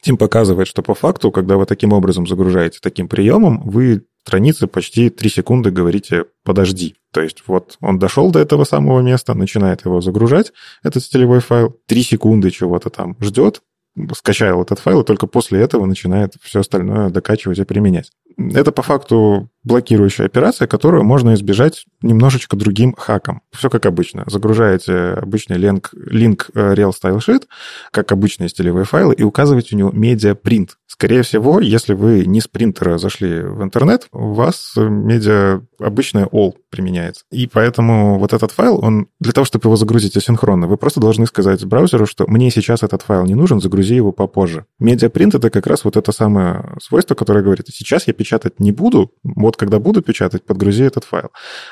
[0.01, 5.09] Тим показывает, что по факту, когда вы таким образом загружаете таким приемом, вы страницы почти
[5.09, 6.97] 3 секунды говорите «подожди».
[7.13, 11.79] То есть вот он дошел до этого самого места, начинает его загружать, этот стилевой файл,
[11.87, 13.63] 3 секунды чего-то там ждет,
[14.15, 18.11] скачал этот файл, и только после этого начинает все остальное докачивать и применять.
[18.55, 23.43] Это по факту блокирующая операция, которую можно избежать немножечко другим хаком.
[23.53, 24.23] Все как обычно.
[24.27, 27.43] Загружаете обычный линк, линк э, Real Style Sheet,
[27.91, 30.79] как обычные стилевые файлы, и указываете у него медиапринт.
[30.87, 36.55] Скорее всего, если вы не с принтера зашли в интернет, у вас медиа обычная all
[36.71, 37.25] применяется.
[37.33, 41.27] И поэтому вот этот файл, он для того, чтобы его загрузить асинхронно, вы просто должны
[41.27, 44.65] сказать браузеру, что мне сейчас этот файл не нужен, загрузи его попозже.
[44.79, 49.13] Медиапринт— это как раз вот это самое свойство, которое говорит, сейчас я печатать не буду,
[49.25, 51.31] вот когда буду печатать, подгрузи этот файл.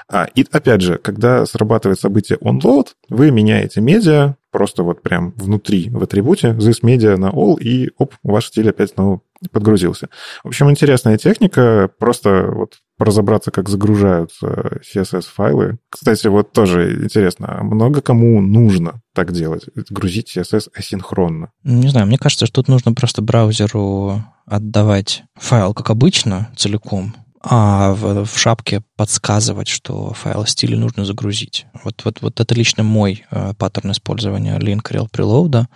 [0.09, 5.91] А, и опять же, когда срабатывает событие onload, вы меняете медиа, просто вот прям внутри
[5.91, 10.09] в атрибуте, this media на all, и оп, ваш стиль опять снова подгрузился.
[10.45, 15.79] В общем, интересная техника, просто вот разобраться, как загружаются CSS-файлы.
[15.91, 21.51] Кстати, вот тоже интересно, а много кому нужно так делать, грузить CSS асинхронно?
[21.65, 27.13] Не знаю, мне кажется, что тут нужно просто браузеру отдавать файл, как обычно, целиком,
[27.47, 31.67] а в, в шапке подсказывать, что файл стиля нужно загрузить.
[31.85, 35.67] Вот, вот, вот это лично мой э, паттерн использования link rel preload.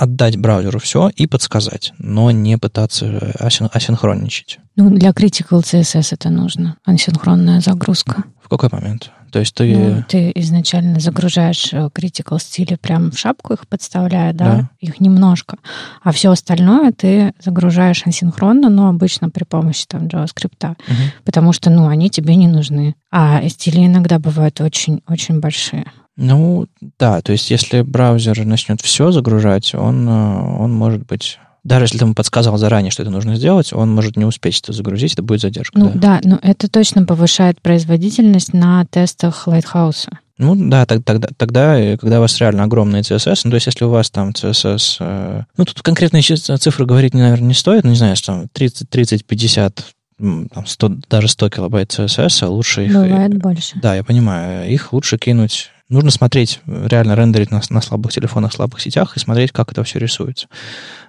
[0.00, 4.58] Отдать браузеру все и подсказать, но не пытаться асин, асинхронничать.
[4.74, 8.24] Ну, для Critical CSS это нужно, асинхронная загрузка.
[8.42, 9.10] В какой момент?
[9.30, 9.76] То есть ты...
[9.76, 14.44] Ну, ты изначально загружаешь э, critical стили прям в шапку их подставляя, да?
[14.44, 15.58] да, их немножко,
[16.02, 20.94] а все остальное ты загружаешь асинхронно, но обычно при помощи там JavaScript, угу.
[21.24, 22.94] потому что, ну, они тебе не нужны.
[23.10, 25.84] А стили иногда бывают очень-очень большие.
[26.20, 26.66] Ну,
[26.98, 31.98] да, то есть если браузер начнет все загружать, он, э, он может быть даже если
[31.98, 35.22] ты ему подсказал заранее, что это нужно сделать, он может не успеть это загрузить, это
[35.22, 35.78] будет задержка.
[35.78, 40.08] Ну да, да но это точно повышает производительность на тестах Lighthouse.
[40.36, 43.84] Ну да, тогда, тогда, э, когда у вас реально огромный CSS, ну то есть если
[43.84, 44.96] у вас там CSS...
[45.00, 48.90] Э, ну тут конкретные цифры говорить, наверное, не стоит, ну не знаю, что там 30,
[48.90, 49.84] 30 50
[50.18, 52.92] там 100, даже 100 килобайт CSS, а лучше их...
[52.92, 53.78] Бывает больше.
[53.80, 54.70] Да, я понимаю.
[54.70, 59.50] Их лучше кинуть Нужно смотреть, реально рендерить на, на слабых телефонах, слабых сетях и смотреть,
[59.50, 60.46] как это все рисуется.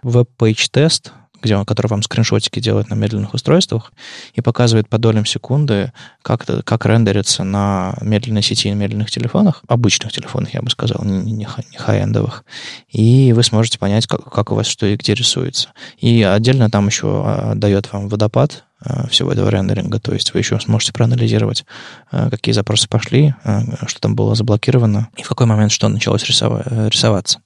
[0.01, 3.93] WebPageTest, где, который вам скриншотики делает на медленных устройствах
[4.33, 9.63] и показывает по долям секунды, как, это, как рендерится на медленной сети и медленных телефонах,
[9.67, 12.43] обычных телефонах, я бы сказал, не, не, не high-end овых.
[12.89, 15.69] И вы сможете понять, как, как у вас что и где рисуется.
[15.99, 18.63] И отдельно там еще а, дает вам водопад,
[19.09, 19.99] всего этого рендеринга.
[19.99, 21.65] То есть вы еще сможете проанализировать,
[22.11, 26.23] э, какие запросы пошли, э, что там было заблокировано и в какой момент что началось
[26.23, 27.39] рисоваться.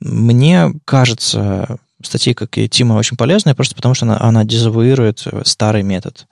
[0.00, 5.82] Мне кажется, статьи, как и Тима, очень полезная, просто потому что она, она дезавуирует старый
[5.82, 6.26] метод,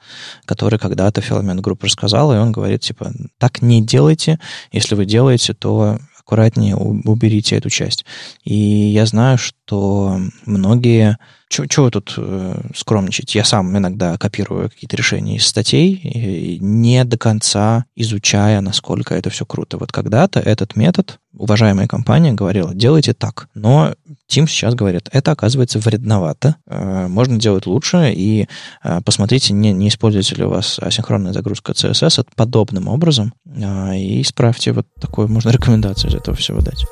[0.45, 4.39] который когда-то Filament Group рассказал, и он говорит, типа, так не делайте,
[4.73, 8.05] если вы делаете, то аккуратнее уберите эту часть.
[8.45, 11.19] И я знаю, что многие
[11.53, 13.35] чего тут э, скромничать?
[13.35, 19.45] Я сам иногда копирую какие-то решения из статей, не до конца изучая, насколько это все
[19.45, 19.79] круто.
[19.79, 23.49] Вот когда-то этот метод, уважаемая компания говорила, делайте так.
[23.55, 23.95] Но
[24.33, 28.49] Тим сейчас говорит, это оказывается вредновато, э, можно делать лучше, и
[28.83, 34.23] э, посмотрите, не, не используете ли у вас асинхронная загрузка CSS подобным образом, э, и
[34.23, 36.87] исправьте вот такую, можно рекомендацию из этого всего дать.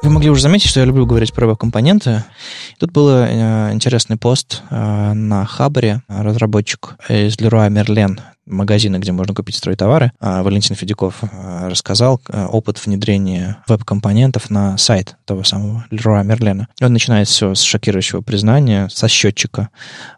[0.00, 2.24] Вы могли уже заметить, что я люблю говорить про веб-компоненты.
[2.78, 6.02] Тут был э, интересный пост э, на Хабре.
[6.06, 12.48] Разработчик из Leroy Merlin магазина, где можно купить стройтовары, а Валентин Федяков а, рассказал а,
[12.48, 16.68] опыт внедрения веб-компонентов на сайт того самого Леруа Мерлена.
[16.80, 19.68] Он начинает все с шокирующего признания, со счетчика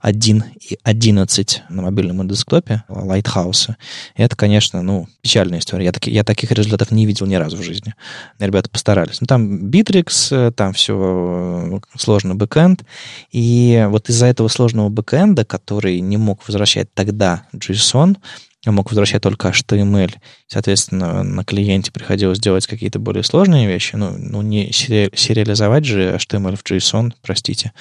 [0.02, 3.74] 1 и 11 на мобильном десктопе Lighthouse.
[4.16, 5.86] И это, конечно, ну, печальная история.
[5.86, 7.94] Я, таки, я таких результатов не видел ни разу в жизни.
[8.38, 9.20] Ребята постарались.
[9.20, 12.84] Ну, там Bitrix, там все сложный бэкэнд.
[13.32, 18.16] И вот из-за этого сложного бэкэнда, который не мог возвращать тогда JSON,
[18.64, 20.14] а мог возвращать только HTML.
[20.46, 23.96] Соответственно, на клиенте приходилось делать какие-то более сложные вещи.
[23.96, 27.72] Ну, ну не сериализовать же HTML в JSON, простите,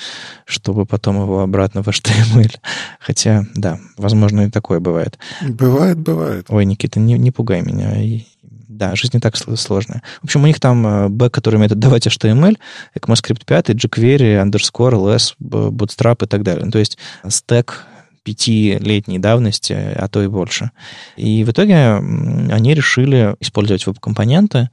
[0.46, 2.56] чтобы потом его обратно в HTML.
[3.00, 5.20] Хотя, да, возможно, и такое бывает.
[5.42, 6.46] Бывает, бывает.
[6.48, 8.24] Ой, Никита, не, не пугай меня.
[8.42, 10.02] Да, жизнь не так сложная.
[10.22, 12.58] В общем, у них там э, бэк, который умеет отдавать HTML,
[12.96, 16.64] ECMAScript 5, jQuery, underscore, less, bootstrap и так далее.
[16.64, 16.98] Ну, то есть
[17.28, 17.86] стек
[18.24, 20.72] пятилетней давности, а то и больше.
[21.16, 24.70] И в итоге они решили использовать веб-компоненты,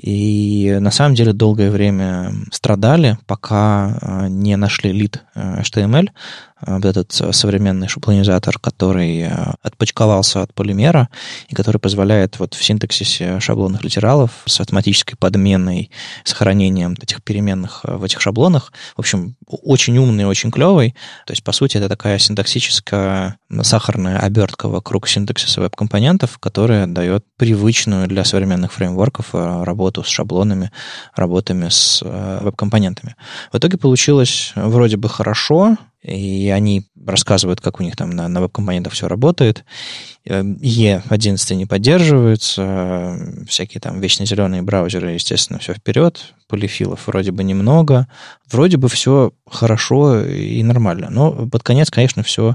[0.00, 6.08] и на самом деле долгое время страдали, пока а, не нашли лид HTML,
[6.60, 11.08] а, вот этот современный шаблонизатор, который а, отпочковался от полимера
[11.48, 15.90] и который позволяет вот в синтаксисе шаблонных литералов с автоматической подменой,
[16.24, 20.94] сохранением этих переменных в этих шаблонах, в общем, очень умный, очень клевый.
[21.26, 28.06] То есть, по сути, это такая синтаксическая сахарная обертка вокруг синтаксиса веб-компонентов, которая дает привычную
[28.06, 30.70] для современных фреймворков работу работу с шаблонами,
[31.16, 33.16] работами с э, веб-компонентами.
[33.52, 38.40] В итоге получилось вроде бы хорошо, и они рассказывают, как у них там на, на
[38.40, 39.64] веб-компонентах все работает.
[40.26, 43.16] E11 не поддерживаются,
[43.48, 48.06] всякие там вечно зеленые браузеры, естественно, все вперед, полифилов вроде бы немного,
[48.50, 51.08] вроде бы все хорошо и нормально.
[51.10, 52.54] Но под конец, конечно, все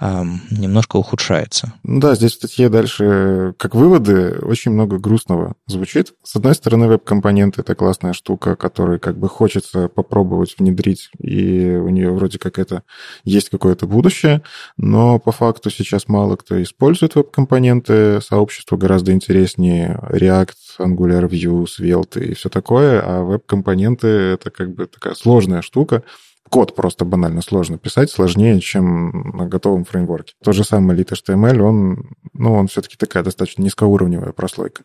[0.00, 1.72] немножко ухудшается.
[1.82, 6.14] Ну да, здесь в статье дальше, как выводы, очень много грустного звучит.
[6.22, 11.88] С одной стороны, веб-компоненты— это классная штука, которую как бы хочется попробовать внедрить, и у
[11.88, 12.82] нее вроде как это
[13.24, 14.42] есть какое-то будущее,
[14.76, 22.24] но по факту сейчас мало кто использует веб-компоненты, сообщество гораздо интереснее React, Angular, Vue, Svelte
[22.24, 26.04] и все такое, а веб-компоненты— это как бы такая сложная штука,
[26.48, 30.34] код просто банально сложно писать, сложнее, чем на готовом фреймворке.
[30.42, 34.84] Тот же самый Lit HTML, он, ну, он все-таки такая достаточно низкоуровневая прослойка.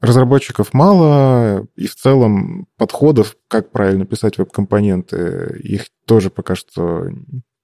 [0.00, 7.08] Разработчиков мало, и в целом подходов, как правильно писать веб-компоненты, их тоже пока что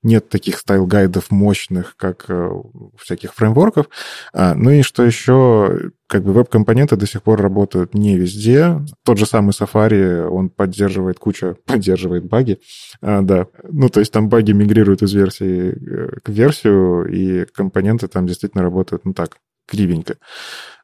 [0.05, 3.89] нет таких style guide ов мощных, как э, у всяких фреймворков.
[4.33, 8.81] А, ну и что еще, как бы веб-компоненты до сих пор работают не везде.
[9.05, 12.61] Тот же самый Safari, он поддерживает кучу, поддерживает баги.
[13.01, 18.07] А, да, ну то есть там баги мигрируют из версии э, к версию, и компоненты
[18.07, 20.15] там действительно работают, ну так, кривенько.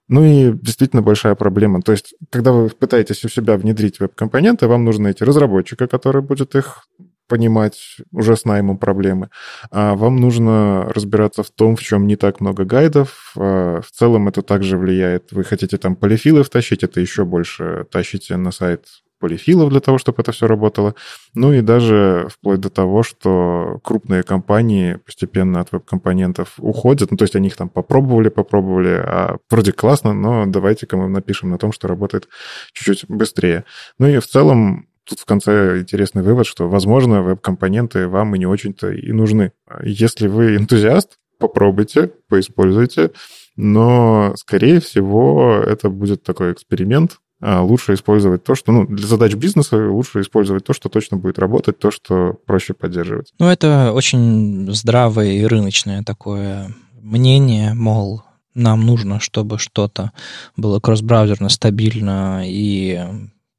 [0.08, 1.80] Ну и действительно большая проблема.
[1.80, 6.56] То есть, когда вы пытаетесь у себя внедрить веб-компоненты, вам нужно найти разработчика, который будет
[6.56, 6.88] их
[7.30, 9.30] понимать уже с наймом проблемы.
[9.70, 13.32] А вам нужно разбираться в том, в чем не так много гайдов.
[13.36, 15.32] А в целом это также влияет.
[15.32, 18.86] Вы хотите там полифилы втащить, это еще больше тащите на сайт
[19.20, 20.94] полифилов для того, чтобы это все работало.
[21.34, 27.10] Ну и даже вплоть до того, что крупные компании постепенно от веб-компонентов уходят.
[27.10, 31.50] Ну, то есть они их там попробовали, попробовали, а вроде классно, но давайте-ка мы напишем
[31.50, 32.28] на том, что работает
[32.72, 33.64] чуть-чуть быстрее.
[33.98, 38.46] Ну и в целом тут в конце интересный вывод, что, возможно, веб-компоненты вам и не
[38.46, 39.52] очень-то и нужны.
[39.82, 43.10] Если вы энтузиаст, попробуйте, поиспользуйте,
[43.56, 49.34] но, скорее всего, это будет такой эксперимент, а лучше использовать то, что, ну, для задач
[49.34, 53.32] бизнеса лучше использовать то, что точно будет работать, то, что проще поддерживать.
[53.38, 58.22] Ну, это очень здравое и рыночное такое мнение, мол,
[58.54, 60.12] нам нужно, чтобы что-то
[60.56, 63.00] было кросс-браузерно, стабильно и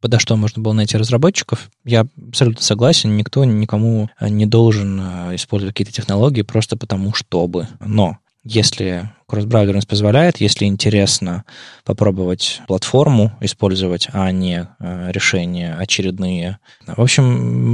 [0.01, 1.69] подо что можно было найти разработчиков.
[1.85, 7.67] Я абсолютно согласен, никто никому не должен э, использовать какие-то технологии просто потому, чтобы.
[7.79, 11.45] Но если кросс-браузерность позволяет, если интересно
[11.85, 16.57] попробовать платформу использовать, а не э, решения очередные.
[16.87, 17.23] В общем,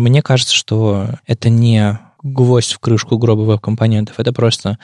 [0.04, 4.78] мне кажется, что это не гвоздь в крышку гроба веб-компонентов, это просто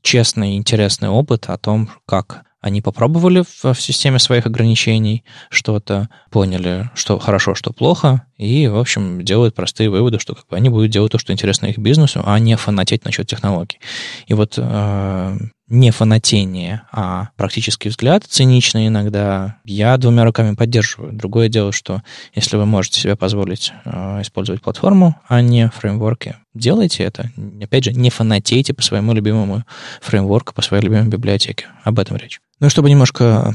[0.00, 6.90] честный, интересный опыт о том, как они попробовали в, в системе своих ограничений что-то, поняли,
[6.94, 10.90] что хорошо, что плохо, и, в общем, делают простые выводы, что как бы, они будут
[10.90, 13.78] делать то, что интересно их бизнесу, а не фанатеть насчет технологий.
[14.26, 21.12] И вот э, не фанатение, а практический взгляд, циничный иногда, я двумя руками поддерживаю.
[21.12, 22.02] Другое дело, что
[22.34, 27.30] если вы можете себе позволить э, использовать платформу, а не фреймворки, делайте это.
[27.62, 29.64] Опять же, не фанатейте по своему любимому
[30.00, 31.66] фреймворку, по своей любимой библиотеке.
[31.84, 32.40] Об этом речь.
[32.60, 33.54] Ну, чтобы немножко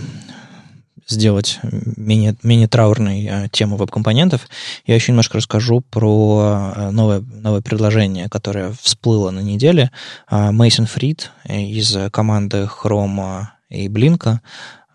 [1.12, 4.48] сделать менее, менее траурной э, тему веб-компонентов,
[4.86, 9.92] я еще немножко расскажу про э, новое, новое предложение, которое всплыло на неделе.
[10.30, 14.40] Мейсон Фрид из команды Chrome и Blink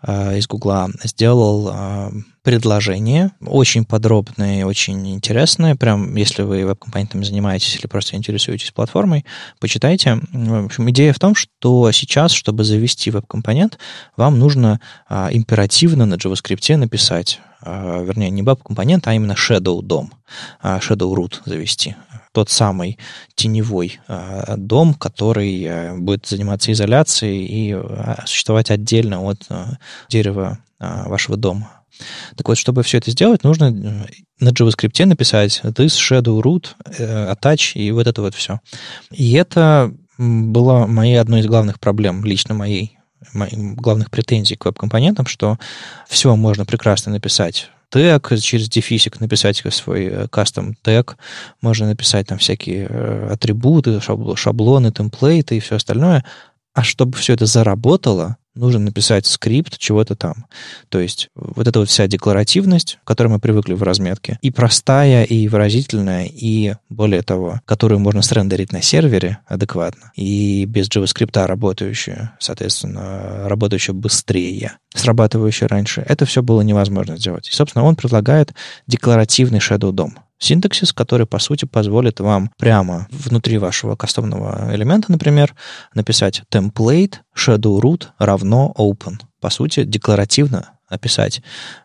[0.07, 2.11] Э, из Гугла сделал э,
[2.47, 5.75] предложение, очень подробное и очень интересное.
[5.75, 9.25] Прям, если вы веб-компонентами занимаетесь или просто интересуетесь платформой,
[9.59, 10.21] почитайте.
[10.31, 13.77] В общем, идея в том, что сейчас, чтобы завести веб-компонент,
[14.15, 14.79] вам нужно
[15.09, 20.09] э, императивно на JavaScript написать вернее, не веб-компонент, а именно Shadow DOM,
[20.63, 21.95] Shadow Root завести
[22.31, 22.99] тот самый
[23.33, 29.39] теневой э, дом, который э, будет заниматься изоляцией и э, существовать отдельно от
[30.07, 31.71] дерева вашего дома.
[32.35, 37.91] Так вот, чтобы все это сделать, нужно на JavaScript написать this shadow root, attach и
[37.91, 38.59] вот это вот все.
[39.11, 42.97] И это было моей одной из главных проблем, лично моей,
[43.33, 45.57] моих главных претензий к веб-компонентам, что
[46.07, 51.17] все можно прекрасно написать тег, через дефисик написать свой кастом тег,
[51.61, 52.85] можно написать там всякие
[53.31, 56.25] атрибуты, шаблоны, темплейты и все остальное.
[56.73, 60.45] А чтобы все это заработало, нужно написать скрипт чего-то там.
[60.89, 65.23] То есть вот эта вот вся декларативность, к которой мы привыкли в разметке, и простая,
[65.23, 72.31] и выразительная, и более того, которую можно срендерить на сервере адекватно, и без JavaScript работающую,
[72.39, 77.47] соответственно, работающую быстрее, срабатывающую раньше, это все было невозможно сделать.
[77.49, 78.53] И, собственно, он предлагает
[78.87, 85.55] декларативный Shadow DOM синтаксис, который, по сути, позволит вам прямо внутри вашего кастомного элемента, например,
[85.93, 89.15] написать template shadow root равно open.
[89.39, 91.41] По сути, декларативно описать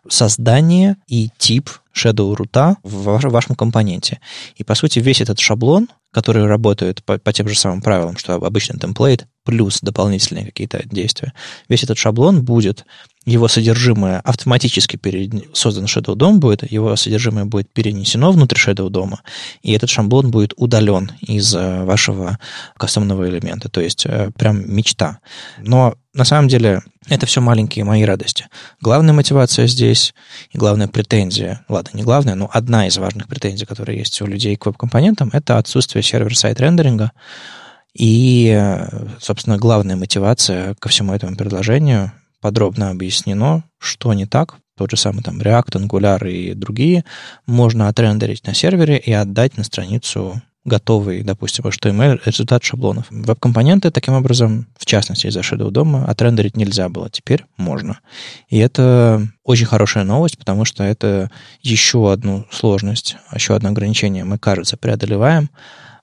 [0.07, 4.19] создание и тип shadow root в вашем компоненте.
[4.55, 8.35] И, по сути, весь этот шаблон, который работает по, по тем же самым правилам, что
[8.35, 11.33] обычный темплейт, плюс дополнительные какие-то действия,
[11.67, 12.85] весь этот шаблон будет
[13.25, 15.55] его содержимое автоматически перед...
[15.55, 19.15] создан Shadow DOM будет, его содержимое будет перенесено внутрь Shadow DOM,
[19.61, 22.37] и этот шаблон будет удален из э, вашего
[22.77, 23.69] кастомного элемента.
[23.69, 25.19] То есть э, прям мечта.
[25.59, 28.47] Но на самом деле это все маленькие мои радости.
[28.81, 30.13] Главная мотивация здесь
[30.51, 34.55] и главная претензия, ладно, не главная, но одна из важных претензий, которые есть у людей
[34.55, 37.11] к веб-компонентам, это отсутствие сервер-сайт рендеринга.
[37.93, 42.11] И, э, собственно, главная мотивация ко всему этому предложению
[42.43, 44.57] подробно объяснено, что не так.
[44.77, 47.05] Тот же самый там React, Angular и другие
[47.47, 53.05] можно отрендерить на сервере и отдать на страницу готовый, допустим, HTML результат шаблонов.
[53.09, 57.09] Веб-компоненты таким образом, в частности из-за Shadow дома, отрендерить нельзя было.
[57.09, 57.99] Теперь можно.
[58.49, 61.31] И это очень хорошая новость, потому что это
[61.61, 65.49] еще одну сложность, еще одно ограничение мы, кажется, преодолеваем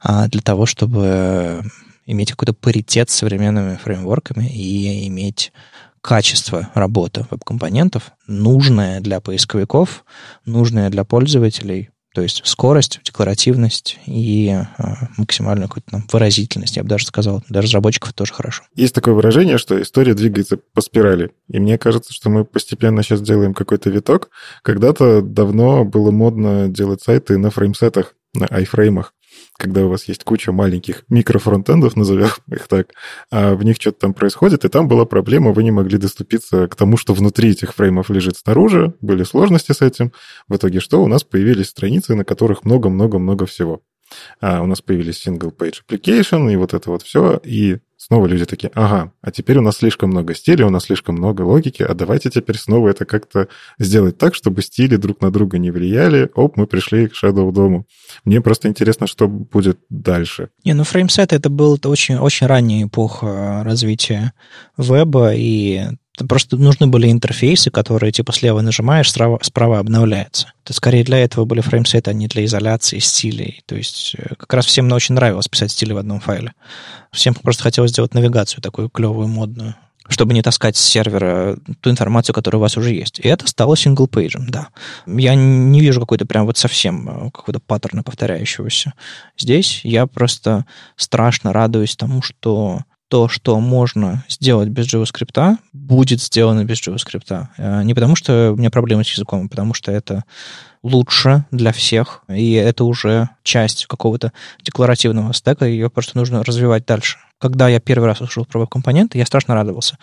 [0.01, 1.63] а, для того, чтобы
[2.07, 5.53] иметь какой-то паритет с современными фреймворками и иметь
[6.01, 10.05] качество работы веб-компонентов, нужное для поисковиков,
[10.45, 14.65] нужное для пользователей, то есть скорость, декларативность и э,
[15.17, 17.45] максимальную какую-то там, выразительность, я бы даже сказал.
[17.49, 18.65] Для разработчиков тоже хорошо.
[18.75, 21.31] Есть такое выражение, что история двигается по спирали.
[21.49, 24.31] И мне кажется, что мы постепенно сейчас делаем какой-то виток.
[24.63, 29.15] Когда-то давно было модно делать сайты на фреймсетах, на айфреймах
[29.61, 32.95] когда у вас есть куча маленьких микрофронтендов, назовем их так,
[33.31, 36.75] а в них что-то там происходит, и там была проблема, вы не могли доступиться к
[36.75, 40.13] тому, что внутри этих фреймов лежит снаружи, были сложности с этим.
[40.49, 41.03] В итоге что?
[41.03, 43.83] У нас появились страницы, на которых много-много-много всего.
[44.41, 48.71] А у нас появились single-page application и вот это вот все, и снова люди такие,
[48.75, 52.31] ага, а теперь у нас слишком много стилей, у нас слишком много логики, а давайте
[52.31, 53.49] теперь снова это как-то
[53.79, 56.31] сделать так, чтобы стили друг на друга не влияли.
[56.35, 57.87] Оп, мы пришли к Shadow дому.
[58.25, 60.49] Мне просто интересно, что будет дальше.
[60.65, 64.33] Не, ну фреймсет это был очень, очень ранняя эпоха развития
[64.79, 65.83] веба, и
[66.29, 70.53] Просто нужны были интерфейсы, которые типа слева нажимаешь, справа, справа обновляется.
[70.65, 73.63] Это скорее для этого были фреймсеты, а не для изоляции стилей.
[73.67, 76.53] То есть э, как раз всем очень нравилось писать стили в одном файле.
[77.13, 79.75] Всем просто хотелось сделать навигацию такую клевую, модную
[80.11, 83.21] чтобы не таскать с сервера ту информацию, которая у вас уже есть.
[83.21, 84.69] И это стало синглпейджем, да.
[85.07, 88.95] Я не вижу какой-то прям вот совсем э, какого-то паттерна повторяющегося.
[89.39, 92.81] Здесь я просто страшно радуюсь тому, что
[93.11, 97.49] то, что можно сделать без JavaScript, будет сделано без JavaScript.
[97.59, 100.23] Э, не потому, что у меня проблемы с языком, а потому что это
[100.85, 104.33] лучше для всех, и это уже часть какого-то
[104.63, 107.19] декларативного стека, ее просто нужно развивать дальше.
[107.39, 109.99] Когда я первый раз услышал про веб-компоненты, я страшно радовался,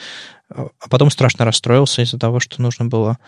[0.54, 3.20] а потом страшно расстроился из-за того, что нужно было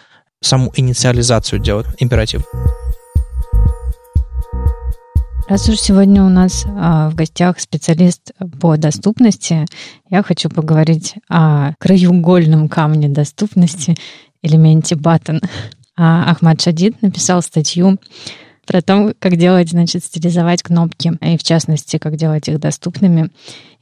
[0.41, 2.43] саму инициализацию делать, императив.
[5.49, 9.65] Раз уж сегодня у нас а, в гостях специалист по доступности,
[10.07, 13.95] я хочу поговорить о краеугольном камне доступности,
[14.43, 15.43] элементе button.
[15.97, 17.97] А Ахмад Шадид написал статью
[18.67, 23.31] про то, как делать, значит, стилизовать кнопки, и в частности, как делать их доступными.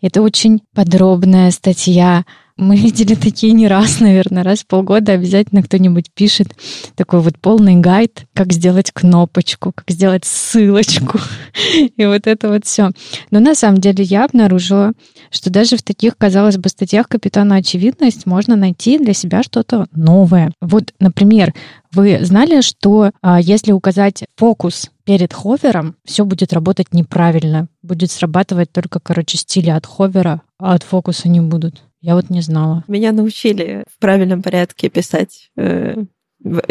[0.01, 2.23] Это очень подробная статья
[2.57, 6.49] мы видели такие не раз, наверное, раз в полгода обязательно кто-нибудь пишет
[6.95, 11.19] такой вот полный гайд, как сделать кнопочку, как сделать ссылочку,
[11.95, 12.91] и вот это вот все.
[13.31, 14.93] Но на самом деле я обнаружила,
[15.29, 20.51] что даже в таких, казалось бы, статьях Капитана Очевидность можно найти для себя что-то новое.
[20.61, 21.53] Вот, например,
[21.93, 27.67] вы знали, что а, если указать фокус перед ховером, все будет работать неправильно.
[27.81, 31.83] Будет срабатывать только, короче, стили от ховера, а от фокуса не будут.
[32.07, 32.85] Я вот не знала.
[32.87, 35.93] Меня научили в правильном порядке писать э,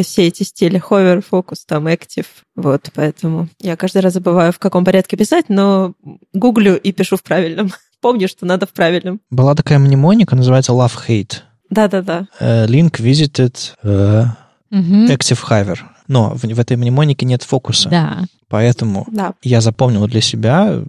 [0.03, 2.25] все эти стили hover, focus, там, active.
[2.55, 5.93] Вот, поэтому я каждый раз забываю, в каком порядке писать, но
[6.33, 7.71] гуглю и пишу в правильном.
[8.01, 9.21] помни, что надо в правильном.
[9.29, 11.35] Была такая мнемоника, называется love-hate.
[11.69, 12.29] Да-да-да.
[12.41, 13.55] Э, Link visited
[14.71, 15.05] Мгм.
[15.11, 15.77] active hover.
[16.09, 17.91] Но в, в этой мнемонике нет фокуса.
[17.91, 18.25] Да.
[18.49, 19.35] Поэтому Да.
[19.43, 20.83] я запомнил для себя,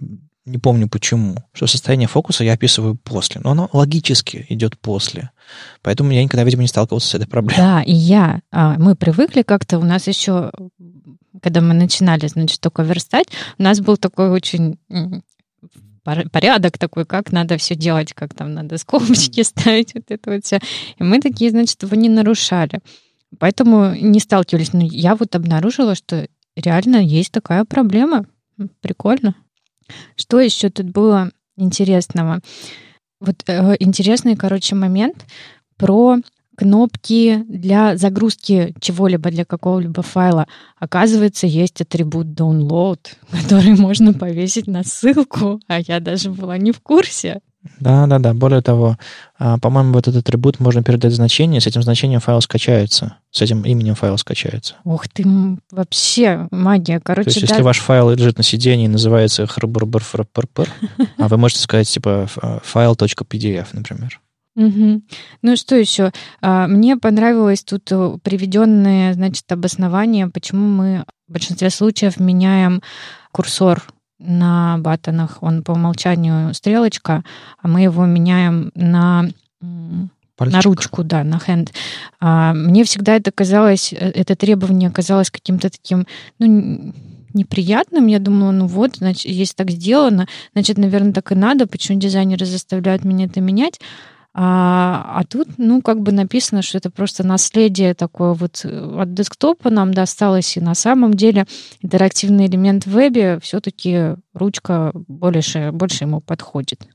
[0.48, 3.40] не помню почему, что состояние фокуса я описываю после.
[3.42, 5.30] Но оно логически идет после.
[5.82, 7.56] Поэтому я никогда, видимо, не сталкивался с этой проблемой.
[7.64, 8.40] Да, и я.
[8.50, 10.50] А, Мы привыкли как-то, у нас еще,
[11.42, 13.28] когда мы начинали, значит, только верстать,
[13.58, 14.78] у нас был такой очень
[16.32, 20.58] порядок такой, как надо все делать, как там надо скобочки ставить, вот это вот все.
[20.98, 22.80] И мы такие, значит, его не нарушали.
[23.38, 24.72] Поэтому не сталкивались.
[24.72, 26.26] Но я вот обнаружила, что
[26.56, 28.26] реально есть такая проблема.
[28.80, 29.34] Прикольно.
[30.16, 32.40] Что еще тут было интересного?
[33.20, 35.26] Вот э, интересный, короче, момент
[35.76, 36.18] про
[36.58, 40.48] кнопки для загрузки чего-либо, для какого-либо файла.
[40.76, 42.98] Оказывается, есть атрибут download,
[43.30, 47.40] который можно повесить на ссылку, а я даже была не в курсе.
[47.80, 48.34] Да, да, да.
[48.34, 48.96] Более того,
[49.38, 53.62] а, по-моему, вот этот атрибут можно передать значение, с этим значением файл скачается, с этим
[53.62, 54.76] именем файл скачается.
[54.84, 55.24] Ух ты,
[55.70, 56.98] вообще магия.
[56.98, 60.68] То Короче, есть, да, если ваш файл лежит на сидении и называется хрбрбрфрпрпр,
[61.18, 64.20] а вы можете сказать типа ф- файл.pdf, например.
[64.54, 65.04] Мгм.
[65.42, 66.10] Ну что еще?
[66.40, 72.82] А, Мне понравилось тут э, приведенное, значит, обоснование, почему мы в большинстве случаев меняем
[73.30, 73.84] курсор
[74.18, 75.38] на баттонах.
[75.42, 77.24] Он по умолчанию стрелочка,
[77.60, 79.28] а мы его меняем на
[80.40, 81.70] на ручку, да, на hand.
[82.20, 86.06] А, мне всегда это казалось, э, это требование казалось каким-то таким,
[86.38, 86.94] ну,
[87.34, 88.06] неприятным.
[88.06, 91.66] Я думала, ну вот, значит, если так сделано, значит, наверное, так и надо.
[91.66, 93.80] Почему дизайнеры заставляют меня это менять?
[94.40, 99.12] А, а тут, ну, как бы написано, что это просто наследие такое вот э, от
[99.12, 100.56] десктопа нам досталось.
[100.56, 101.44] И на самом деле
[101.82, 106.86] интерактивный элемент в вебе все-таки ручка больше, больше ему подходит.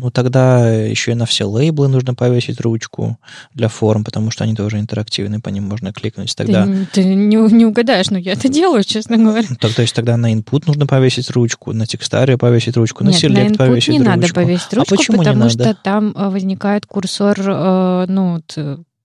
[0.00, 3.18] Ну, тогда еще и на все лейблы нужно повесить ручку
[3.52, 6.34] для форм, потому что они тоже интерактивные, по ним можно кликнуть.
[6.36, 9.46] Тогда, Ты, ты не, не угадаешь, но я это делаю, честно говоря.
[9.60, 13.22] то, то есть тогда на input нужно повесить ручку, на текстаре повесить ручку, на Нет,
[13.24, 14.10] select на повесить не ручку.
[14.10, 15.50] надо повесить А ручку, почему не потому надо?
[15.64, 18.40] что там э, возникает курсор, э, ну,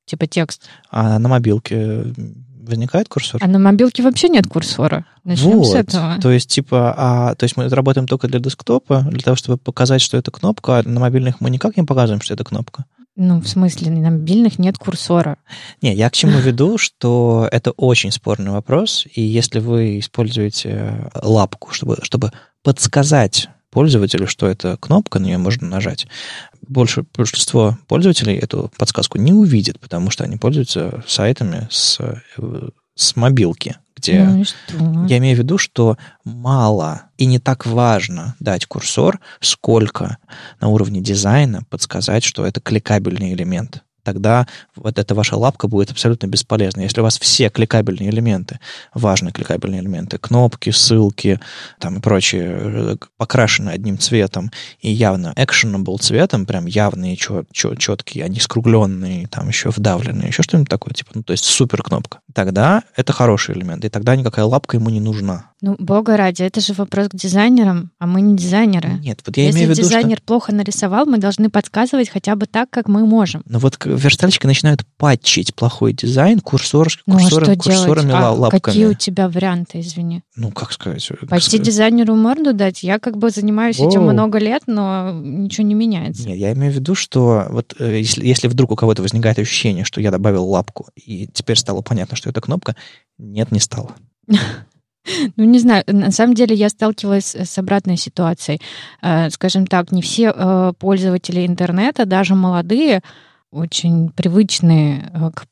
[0.06, 0.62] типа текст.
[0.92, 2.04] А на мобилке
[2.66, 3.42] возникает курсор?
[3.44, 5.06] А на мобилке вообще нет курсора.
[5.24, 5.68] Начнем вот.
[5.68, 6.18] с этого.
[6.22, 10.02] То есть, типа, а, то есть мы работаем только для десктопа, для того, чтобы показать,
[10.02, 12.86] что это кнопка, а на мобильных мы никак не показываем, что это кнопка.
[13.16, 15.38] Ну, в смысле, на мобильных нет курсора.
[15.82, 21.10] Не, я к чему веду, что это очень спорный вопрос, и если вы используете э,
[21.22, 22.32] лапку, чтобы, чтобы
[22.64, 26.08] подсказать пользователю, что это кнопка, на нее можно нажать,
[26.62, 32.00] больше большинство пользователей эту подсказку не увидит, потому что они пользуются сайтами с,
[32.96, 35.06] с мобилки, где Ну что?
[35.10, 40.18] я имею в виду, что мало и не так важно дать курсор, сколько
[40.62, 43.84] на уровне дизайна подсказать, что это кликабельный элемент.
[44.04, 46.82] Тогда вот эта ваша лапка будет абсолютно бесполезна.
[46.82, 48.60] Если у вас все кликабельные элементы,
[48.94, 51.40] важные кликабельные элементы, кнопки, ссылки
[51.80, 58.26] там и прочее, э, покрашены одним цветом и явно actionable цветом, прям явные, чет, четкие,
[58.26, 62.20] они скругленные, там еще вдавленные, еще что-нибудь такое, типа, ну, то есть супер кнопка.
[62.34, 65.53] Тогда это хороший элемент, и тогда никакая лапка ему не нужна.
[65.66, 69.00] Ну, бога ради, это же вопрос к дизайнерам, а мы не дизайнеры.
[69.00, 70.26] Нет, вот я Если имею в виду, дизайнер что...
[70.26, 73.44] плохо нарисовал, мы должны подсказывать хотя бы так, как мы можем.
[73.46, 77.64] Но вот верстальщики начинают патчить плохой дизайн курсор, Ну, а курсором- делать?
[77.64, 78.60] курсорами, А лапками.
[78.60, 80.24] какие у тебя варианты, извини?
[80.36, 81.08] Ну, как сказать?
[81.08, 81.66] как Пойти сказать?
[81.66, 82.84] дизайнеру морду дать?
[82.84, 86.28] Я как бы занимаюсь этим много лет, но ничего не меняется.
[86.28, 89.86] Нет, я имею в виду, что вот э, если, если вдруг у кого-то возникает ощущение,
[89.86, 92.76] что я добавил лапку, и теперь стало понятно, что это кнопка,
[93.18, 93.96] нет, не стало.
[95.36, 98.62] Ну, не знаю, на самом деле я сталкивалась с обратной ситуацией.
[99.02, 103.02] Э, Скажем так, не все э, пользователи интернета, даже молодые,
[103.52, 105.46] очень привычные э, к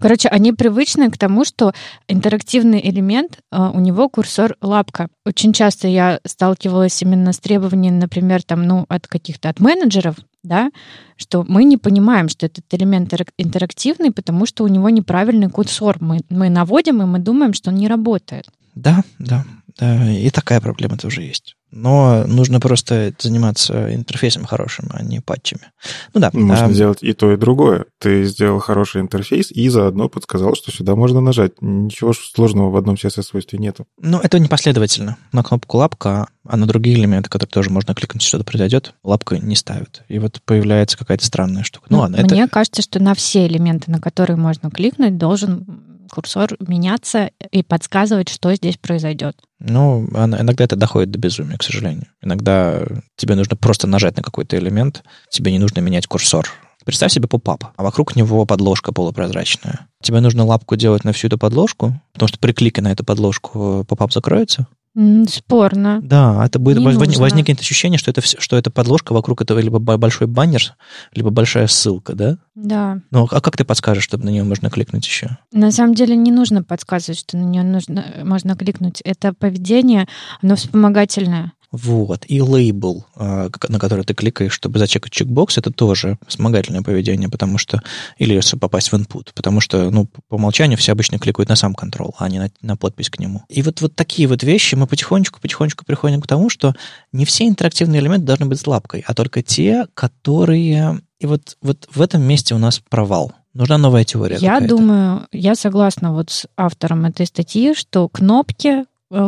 [0.00, 1.72] Короче, они привычны к тому, что
[2.08, 5.06] интерактивный элемент, у него курсор лапка.
[5.24, 10.72] Очень часто я сталкивалась именно с требованием, например, там, ну, от каких-то от менеджеров, да,
[11.16, 15.98] что мы не понимаем, что этот элемент интерак- интерактивный, потому что у него неправильный курсор.
[16.00, 18.48] Мы, мы наводим, и мы думаем, что он не работает.
[18.80, 19.44] Да, да,
[19.78, 21.56] да, и такая проблема тоже есть.
[21.70, 25.70] Но нужно просто заниматься интерфейсом хорошим, а не патчами.
[26.12, 26.30] Ну да.
[26.32, 27.86] Можно а, сделать и то, и другое.
[27.98, 31.52] Ты сделал хороший интерфейс и заодно подсказал, что сюда можно нажать.
[31.60, 33.86] Ничего сложного в одном CSS-свойстве нету.
[34.00, 35.16] Ну, это непоследовательно.
[35.32, 39.54] На кнопку лапка, а на другие элементы, которые тоже можно кликнуть, что-то произойдет, лапка не
[39.54, 40.02] ставит.
[40.08, 41.86] И вот появляется какая-то странная штука.
[41.90, 42.34] Ну, ладно, это...
[42.34, 48.28] Мне кажется, что на все элементы, на которые можно кликнуть, должен курсор меняться и подсказывать,
[48.28, 49.36] что здесь произойдет.
[49.58, 52.06] Ну, иногда это доходит до безумия, к сожалению.
[52.22, 52.82] Иногда
[53.16, 56.48] тебе нужно просто нажать на какой-то элемент, тебе не нужно менять курсор.
[56.84, 59.86] Представь себе pop-up, а вокруг него подложка полупрозрачная.
[60.02, 63.84] Тебе нужно лапку делать на всю эту подложку, потому что при клике на эту подложку
[63.86, 64.66] pop-up закроется,
[65.28, 66.00] Спорно.
[66.02, 67.22] Да, это будет воз, нужно.
[67.22, 70.74] возникнет ощущение, что это, все- что это подложка вокруг этого либо бо- большой баннер,
[71.14, 72.38] либо большая ссылка, да?
[72.56, 72.98] Да.
[73.10, 75.38] Ну, а как ты подскажешь, чтобы на нее можно кликнуть еще?
[75.52, 79.00] На самом деле не нужно подсказывать, что на нее нужно, можно кликнуть.
[79.04, 80.08] Это поведение,
[80.42, 81.52] оно вспомогательное.
[81.72, 82.24] Вот.
[82.26, 87.58] И лейбл, а, на который ты кликаешь, чтобы зачекать чекбокс, это тоже вспомогательное поведение, потому
[87.58, 87.80] что...
[88.18, 92.14] Или попасть в input, потому что, ну, по умолчанию все обычно кликают на сам контрол,
[92.18, 93.42] а не на, на подпись к нему.
[93.48, 96.74] И вот, вот такие вот вещи мы потихонечку-потихонечку приходим к тому, что
[97.12, 101.00] не все интерактивные элементы должны быть с лапкой, а только те, которые...
[101.20, 103.32] И вот, вот в этом месте у нас провал.
[103.52, 108.84] Нужна новая теория Я думаю, я согласна вот с автором этой статьи, что кнопки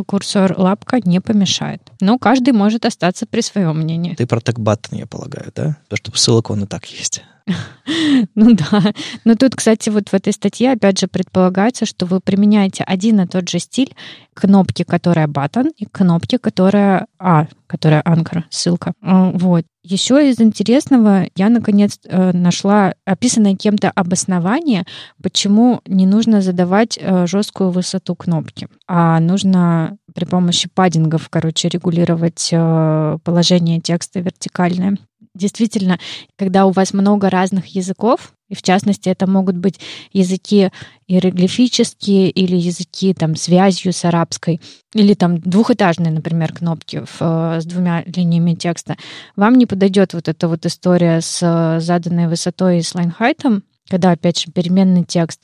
[0.06, 1.82] курсор лапка не помешает.
[2.00, 4.14] Но каждый может остаться при своем мнении.
[4.14, 5.76] Ты про тег-баттон, я полагаю, да?
[5.88, 7.22] Потому что ссылок он и так есть.
[8.34, 8.92] Ну да.
[9.24, 13.26] Но тут, кстати, вот в этой статье опять же предполагается, что вы применяете один и
[13.26, 13.94] тот же стиль
[14.34, 18.94] кнопки, которая button, и кнопки, которая А, которая anchor, ссылка.
[19.00, 19.64] Вот.
[19.84, 24.84] Еще из интересного я, наконец, э, нашла описанное кем-то обоснование,
[25.20, 31.68] почему не нужно задавать э, жесткую высоту кнопки, а нужно при помощи padding ов, короче,
[31.68, 34.98] регулировать э, положение текста вертикальное.
[35.34, 35.98] Действительно,
[36.36, 39.80] когда у вас много разных языков, и в частности это могут быть
[40.12, 40.70] языки
[41.08, 44.60] иероглифические или языки там с вязью с арабской,
[44.92, 48.98] или там двухэтажные, например, кнопки в, э, с двумя линиями текста,
[49.34, 53.62] вам не подойдет вот эта вот история с э, заданной высотой и с line-height ом,
[53.92, 55.42] когда, опять же, переменный текст.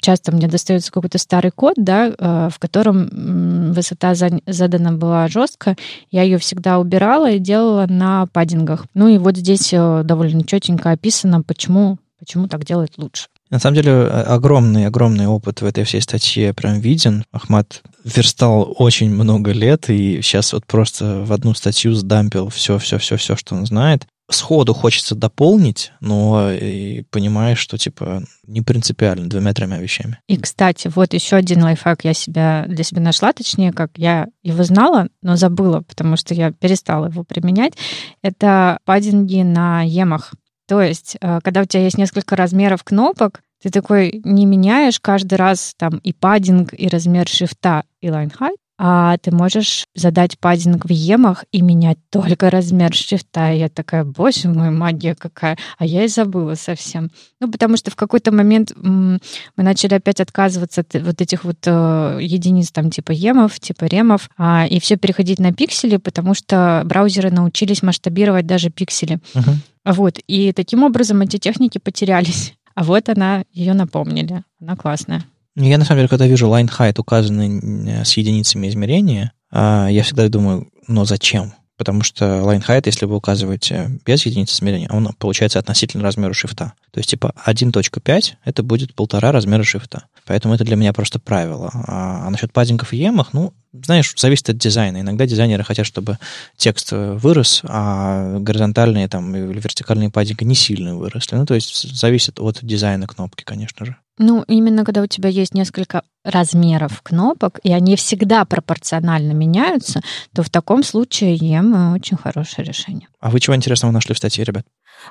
[0.00, 5.74] Часто мне достается какой-то старый код, да, э, в котором высота за- задана была жестко.
[6.12, 8.86] Я ее всегда убирала и делала на паддингах.
[8.94, 13.26] Ну и вот здесь э, довольно четенько описано, почему, почему так делать лучше.
[13.50, 17.24] На самом деле, огромный-огромный опыт в этой всей статье прям виден.
[17.32, 23.56] Ахмат верстал очень много лет, и сейчас вот просто в одну статью сдампил все-все-все-все, что
[23.56, 24.06] он знает.
[24.30, 30.18] Сходу хочется дополнить, но и понимаешь, что, типа, не принципиально двумя-тремя вещами.
[30.28, 34.62] И, кстати, вот еще один лайфхак я себя для себя нашла, точнее, как я его
[34.64, 37.72] знала, но забыла, потому что я перестала его применять.
[38.20, 40.34] Это паддинги на емах.
[40.66, 45.34] То есть, э, когда у тебя есть несколько размеров кнопок, ты такой не меняешь каждый
[45.34, 50.86] раз там и паддинг, и размер шрифта, и line height, а ты можешь задать паддинг
[50.86, 53.52] в емах и менять только размер шрифта.
[53.52, 55.58] И я такая, боже мой, магия какая.
[55.78, 57.10] А я и забыла совсем.
[57.40, 59.18] Ну, потому что в какой-то момент мы
[59.56, 64.66] начали опять отказываться от вот этих вот э, единиц там типа емов, типа ремов, а,
[64.68, 69.18] и все переходить на пиксели, потому что браузеры научились масштабировать даже пиксели.
[69.34, 69.60] Мгм.
[69.84, 70.18] Вот.
[70.28, 72.54] И таким образом эти техники потерялись.
[72.74, 74.44] А вот она, ее напомнили.
[74.60, 75.24] Она классная.
[75.66, 77.58] Я, на самом деле, когда вижу line height, указанный
[77.90, 81.52] э, с единицами измерения, а, я всегда думаю, но зачем?
[81.76, 86.72] Потому что line height, если вы указываете без единицы измерения, он получается относительно размеру шрифта.
[86.92, 90.04] То есть, типа, 1.5 это будет полтора размера шрифта.
[90.26, 91.70] Поэтому это для меня просто правило.
[91.72, 95.00] А, а насчет паддингов и емах, ну, знаешь, зависит от дизайна.
[95.00, 96.18] Иногда дизайнеры хотят, чтобы
[96.56, 101.36] текст э, вырос, а горизонтальные там или вертикальные паддинги не сильно выросли.
[101.36, 103.96] Ну, то есть зависит от дизайна кнопки, конечно же.
[104.18, 110.00] Ну, именно когда у тебя есть несколько размеров кнопок, и они всегда пропорционально меняются,
[110.34, 113.08] то в таком случае EM очень хорошее решение.
[113.20, 114.66] А вы чего интересного нашли в статье, ребят?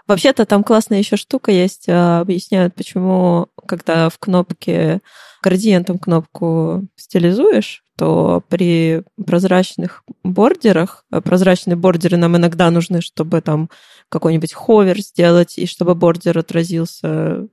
[0.07, 1.85] Вообще-то там классная еще штука есть.
[1.87, 4.99] а, Объясняют, почему, когда в кнопке
[5.41, 13.69] градиентом кнопку стилизуешь, то при прозрачных бордерах, а прозрачные бордеры нам иногда нужны, чтобы там
[14.09, 17.47] какой-нибудь ховер сделать, и чтобы бордер отразился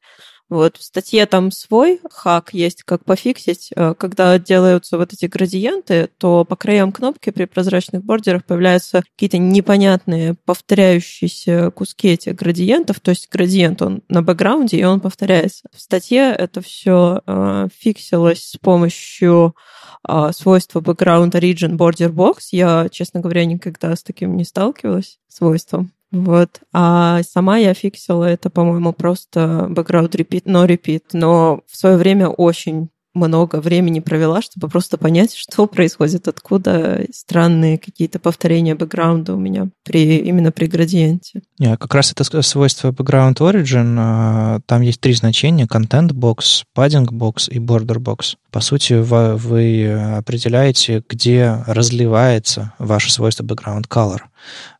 [0.50, 3.70] вот в статье там свой хак есть, как пофиксить.
[3.74, 9.38] Э, Когда делаются вот эти градиенты, то по краям кнопки при прозрачных бордерах появляются какие-то
[9.38, 13.00] непонятные повторяющиеся куски этих градиентов.
[13.00, 15.68] То есть градиент, он на бэкграунде, и он повторяется.
[15.74, 17.22] В статье это все
[17.80, 19.56] фиксилось с помощью
[20.04, 22.48] а, свойства background origin border box.
[22.52, 25.92] Я, честно говоря, никогда с таким не сталкивалась, свойством.
[26.12, 26.60] Вот.
[26.72, 31.02] А сама я фиксила это, по-моему, просто background repeat, но repeat.
[31.12, 37.78] Но в свое время очень много времени провела, чтобы просто понять, что происходит, откуда странные
[37.78, 41.42] какие-то повторения бэкграунда у меня при, именно при градиенте.
[41.60, 43.96] Yeah, как раз это свойство background origin.
[43.96, 45.66] А, там есть три значения.
[45.66, 48.34] Content box, padding box и border box.
[48.50, 54.22] По сути, вы определяете, где разливается ваше свойство background color.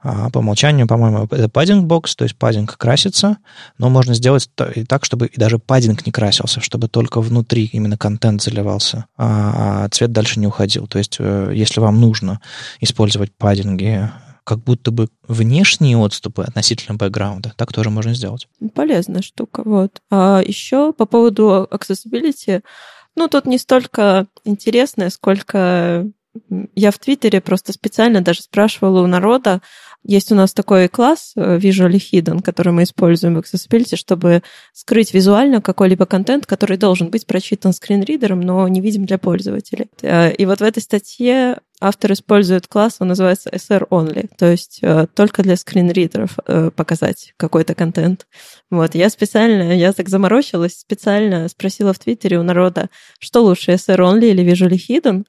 [0.03, 3.39] А, по умолчанию, по-моему, это паддинг бокс, то есть паддинг красится,
[3.79, 7.97] но можно сделать и так, чтобы и даже паддинг не красился, чтобы только внутри именно
[7.97, 10.87] контент заливался, а, а цвет дальше не уходил.
[10.89, 12.41] То есть э, если вам нужно
[12.81, 14.11] использовать паддинги
[14.45, 17.55] как будто бы внешние отступы относительно бэкграунда.
[17.57, 18.47] Так тоже можно сделать.
[18.75, 20.03] Полезная штука, вот.
[20.11, 22.63] А еще по поводу accessibility,
[23.17, 26.07] ну, тут не столько интересное, сколько
[26.75, 29.63] я в Твиттере просто специально даже спрашивала у народа,
[30.05, 34.43] есть у нас такой класс э, Visually Hidden, который мы используем в Accessibility, чтобы
[34.75, 39.89] скрыть визуально какой-либо контент, который должен быть прочитан скринридером, но не видим для пользователей.
[40.03, 44.79] Э, и вот в этой статье автор использует класс, он называется SR Only, то есть
[44.83, 46.37] э, только для скринридеров
[46.77, 48.27] показать какой-то контент.
[48.71, 53.99] Вот, я специально, я так заморочилась, специально спросила в Твиттере у народа, что лучше, SR
[53.99, 55.25] Only или Visually Hidden,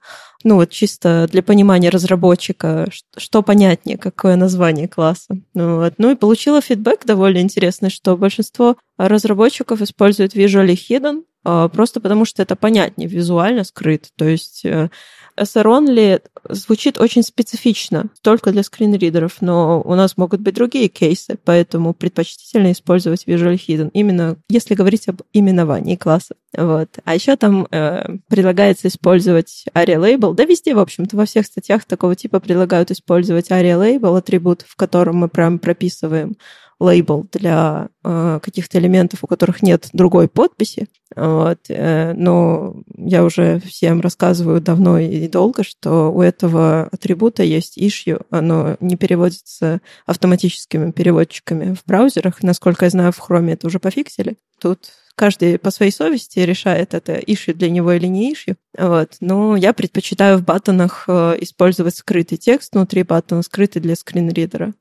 [0.45, 2.87] ну вот чисто для понимания разработчика,
[3.17, 5.37] что понятнее, какое название класса.
[5.55, 5.95] Ну, вот.
[5.97, 12.25] ну и получила фидбэк довольно интересный, что большинство разработчиков используют Visually Hidden, а, просто потому
[12.25, 14.09] что это понятнее, визуально скрыт.
[14.17, 14.89] То есть э,
[15.37, 21.93] SR-only звучит очень специфично, только для скринридеров, но у нас могут быть другие кейсы, поэтому
[21.93, 26.35] предпочтительно использовать Visual Hidden, именно если говорить об именовании класса.
[26.55, 26.89] Вот.
[27.03, 31.85] А еще там э, предлагается использовать ARIA Label, да везде, в общем-то, во всех статьях
[31.85, 36.35] такого типа предлагают использовать ARIA Label, атрибут, в котором мы прям прописываем
[36.79, 40.87] лейбл для э, каких-то элементов, у которых нет другой подписи.
[41.15, 41.59] Вот.
[41.69, 42.75] Э, но
[43.05, 48.95] я уже всем рассказываю давно и долго, что у этого атрибута есть issue, оно не
[48.95, 52.43] переводится автоматическими переводчиками в браузерах.
[52.43, 54.37] Насколько я знаю, в Chrome это уже пофиксили.
[54.59, 58.55] Тут каждый по своей совести решает, это issue для него или не issue.
[58.77, 59.15] Вот.
[59.19, 64.73] Но я предпочитаю в баттонах э, использовать скрытый текст внутри баттона, скрытый для скринридера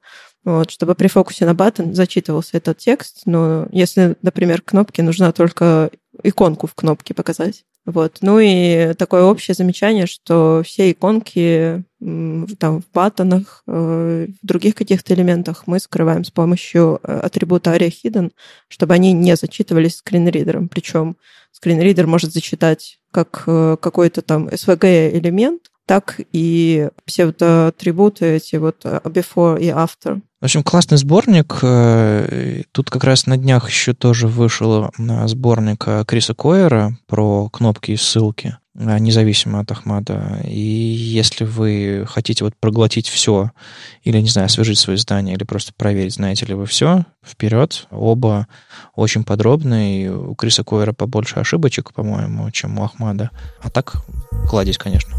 [0.45, 3.23] вот, чтобы при фокусе на баттон зачитывался этот текст.
[3.25, 5.91] Но если, например, кнопке нужна только
[6.23, 7.65] иконку в кнопке показать.
[7.87, 8.19] Вот.
[8.23, 15.15] Ну и такое общее замечание, что все иконки там, в баттонах, э, в других каких-то
[15.15, 18.33] элементах мы скрываем с помощью э, атрибута ARIA Hidden,
[18.69, 20.69] чтобы они не зачитывались скринридером.
[20.69, 21.17] Причем
[21.53, 29.61] скринридер может зачитать как э, какой-то там SVG элемент, так и псевдоатрибуты эти вот before
[29.61, 30.21] и after.
[30.45, 31.61] В общем, классный сборник.
[31.63, 37.49] Э, тут как раз на днях еще тоже вышел э, сборник э, Криса Койера про
[37.49, 40.43] кнопки и ссылки, независимо от Ахмада.
[40.45, 43.53] И если вы хотите вот проглотить все,
[44.03, 47.87] или, не знаю, освежить свои знания, или просто проверить, знаете ли вы все, вперед.
[47.91, 48.47] Оба
[48.95, 50.15] очень подробные.
[50.15, 53.31] У Криса Койера побольше ошибочек, по-моему, чем у Ахмада.
[53.63, 53.95] А так,
[54.47, 55.15] кладезь, конечно.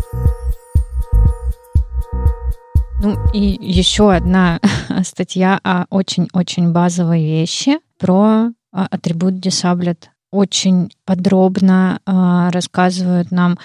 [3.02, 4.60] Ну и еще одна
[5.04, 10.06] статья о очень-очень базовой вещи про а, атрибут Disabled.
[10.32, 13.58] Очень подробно э, рассказывают нам,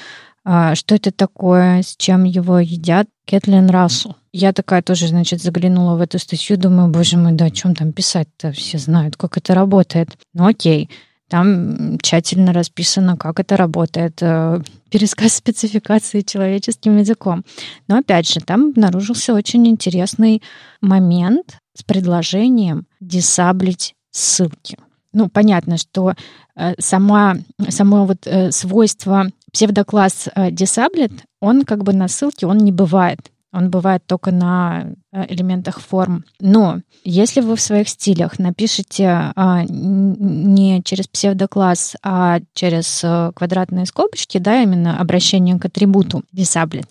[0.45, 3.09] э, что это такое, с чем его едят.
[3.27, 4.17] Кэтлин Рассел.
[4.33, 7.93] Я такая тоже, значит, заглянула в эту статью, думаю, боже мой, да о чем там
[7.93, 8.53] писать-то?
[8.53, 10.11] Все знают, как это работает.
[10.35, 10.89] Ну окей.
[11.31, 14.61] Там тщательно расписано, как это работает, э,
[14.91, 17.45] пересказ спецификации человеческим языком.
[17.87, 20.43] Но опять же, там обнаружился очень интересный
[20.81, 24.77] момент с предложением десаблить ссылки.
[25.13, 26.15] Ну, понятно, что
[26.57, 27.37] э, сама,
[27.69, 33.31] само вот э, свойство псевдокласс disabled, он как бы на ссылке, он не бывает.
[33.53, 36.25] Он бывает только на э, элементах форм.
[36.39, 43.87] Но если вы в своих стилях напишете а, не через псевдокласс, а через а, квадратные
[43.87, 46.87] скобочки, да, именно обращение к атрибуту disabled,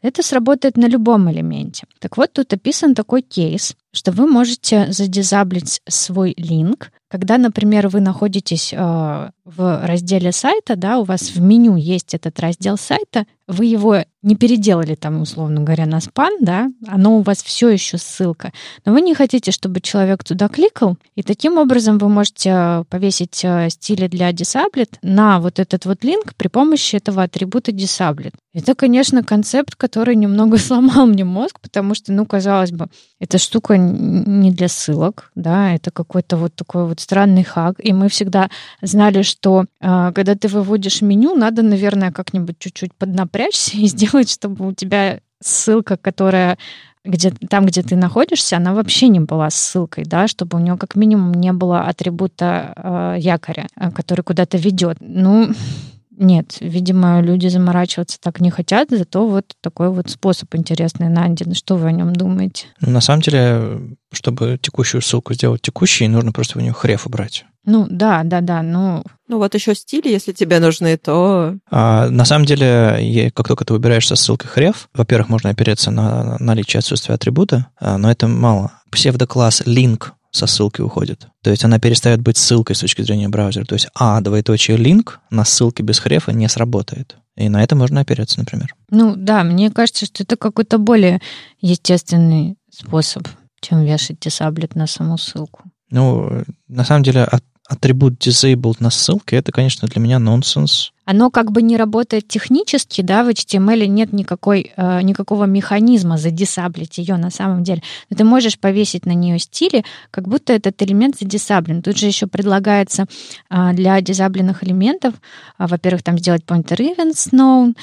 [0.00, 1.86] это сработает на любом элементе.
[1.98, 8.00] Так вот, тут описан такой кейс, что вы можете задизаблить свой линк, когда, например, вы
[8.00, 13.64] находитесь э, в разделе сайта, да, у вас в меню есть этот раздел сайта, вы
[13.64, 18.52] его не переделали там, условно говоря, на спан, да, оно у вас все еще ссылка,
[18.84, 23.42] но вы не хотите, чтобы человек туда кликал, и таким образом вы можете э, повесить
[23.42, 28.34] э, стили для Disabled на вот этот вот линк при помощи этого атрибута Disabled.
[28.52, 33.77] Это, конечно, концепт, который немного сломал мне мозг, потому что, ну, казалось бы, эта штука
[33.78, 37.76] не для ссылок, да, это какой-то вот такой вот странный хак.
[37.78, 38.50] И мы всегда
[38.82, 44.68] знали, что э, когда ты выводишь меню, надо, наверное, как-нибудь чуть-чуть поднапрячься и сделать, чтобы
[44.68, 46.58] у тебя ссылка, которая
[47.04, 50.94] где, там, где ты находишься, она вообще не была ссылкой, да, чтобы у нее как
[50.94, 54.98] минимум не было атрибута э, якоря, э, который куда-то ведет.
[55.00, 55.48] Ну,
[56.18, 61.54] нет, видимо, люди заморачиваться так не хотят, зато вот такой вот способ интересный найден.
[61.54, 62.66] Что вы о нем думаете?
[62.80, 63.80] Ну, на самом деле,
[64.12, 67.44] чтобы текущую ссылку сделать текущей, нужно просто в нее хреф убрать.
[67.64, 69.04] Ну, да, да, да, ну...
[69.28, 71.54] Ну, вот еще стили, если тебе нужны, то...
[71.70, 76.38] А, на самом деле, как только ты выбираешь со ссылкой хреф, во-первых, можно опереться на
[76.38, 78.72] наличие отсутствия атрибута, а, но это мало.
[78.90, 81.28] Псевдокласс link со ссылки уходит.
[81.42, 83.64] То есть она перестает быть ссылкой с точки зрения браузера.
[83.64, 87.16] То есть А, двоеточие линк на ссылке без хрефа не сработает.
[87.36, 88.74] И на это можно опереться, например.
[88.90, 91.20] Ну да, мне кажется, что это какой-то более
[91.60, 93.28] естественный способ,
[93.60, 95.62] чем вешать дисаблет на саму ссылку.
[95.90, 100.92] Ну, на самом деле, от, атрибут disabled на ссылке, это, конечно, для меня нонсенс.
[101.04, 106.98] Оно как бы не работает технически, да, в HTML нет никакой, э, никакого механизма задисаблить
[106.98, 107.82] ее на самом деле.
[108.10, 111.82] Но ты можешь повесить на нее стили, как будто этот элемент задисаблен.
[111.82, 113.06] Тут же еще предлагается
[113.50, 115.14] э, для дизабленных элементов,
[115.58, 117.74] э, во-первых, там сделать pointer events known,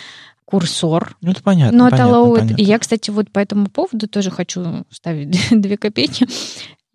[0.45, 1.15] курсор.
[1.21, 1.75] Ну, это понятно.
[1.75, 2.39] Not понятно, allowed.
[2.39, 2.61] понятно.
[2.61, 6.27] И я, кстати, вот по этому поводу тоже хочу ставить две копейки.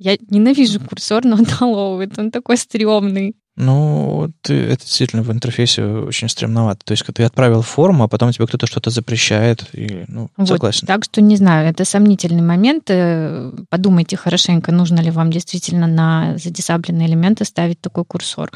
[0.01, 2.19] Я ненавижу курсор, но Allowed.
[2.19, 3.37] Он такой стрёмный.
[3.57, 6.81] Ну, ты, это действительно в интерфейсе очень стремновато.
[6.87, 10.49] То есть, когда ты отправил форму, а потом тебе кто-то что-то запрещает, и, ну, Вот,
[10.49, 10.87] согласен.
[10.87, 12.85] так что не знаю, это сомнительный момент.
[12.89, 18.51] Э, Подумайте хорошенько, нужно ли вам действительно на задисабленные элементы ставить такой курсор.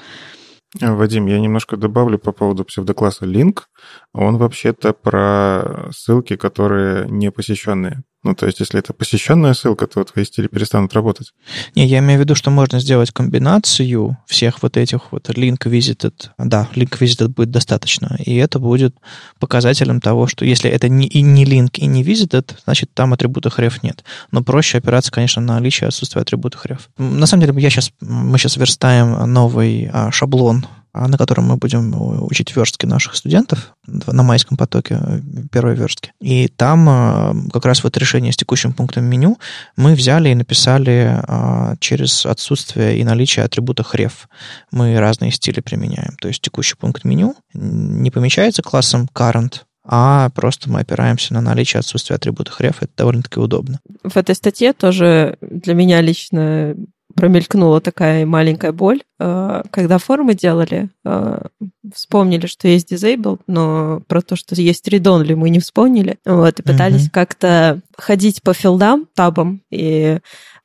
[0.81, 3.65] Вадим, я немножко добавлю по поводу псевдокласса link.
[4.13, 8.03] Он вообще-то про ссылки, которые не посещенные.
[8.25, 11.35] Ну, то есть, если это посещенная ссылка, то твои стили перестанут работать.
[11.75, 16.15] Не, я имею в виду, что можно сделать комбинацию всех вот этих вот link visited.
[16.39, 18.17] Да, link visited будет достаточно.
[18.25, 18.97] И это будет
[19.39, 23.51] показателем того, что если это не, и не link, и не visited, значит, там атрибута
[23.51, 24.05] href нет.
[24.31, 26.81] Но проще опираться, конечно, на наличие отсутствия атрибута href.
[26.97, 30.65] На самом деле, я сейчас, мы сейчас верстаем новый а, шаблон
[30.95, 35.21] на котором мы будем учить верстки наших студентов на майском потоке э,
[35.51, 36.13] первой верстки.
[36.21, 39.39] И там а, как раз вот решение с текущим пунктом меню
[39.77, 44.13] мы взяли и написали а, через отсутствие и наличие атрибута href.
[44.71, 46.17] Мы разные стили применяем.
[46.21, 51.81] То есть текущий пункт меню не помечается классом current, а просто мы опираемся на наличие
[51.81, 52.77] отсутствия атрибута href.
[52.81, 53.81] Это довольно-таки удобно.
[54.03, 56.75] В этой статье тоже для меня лично
[57.25, 59.01] промелькнула такая маленькая боль.
[59.19, 61.39] Э, Когда формы делали, э,
[61.95, 66.19] вспомнили, что есть disabled, но про то, что есть read-only, мы не вспомнили.
[66.27, 67.11] Вот, и пытались Мгм.
[67.13, 70.19] как-то ходить по филдам, табам, и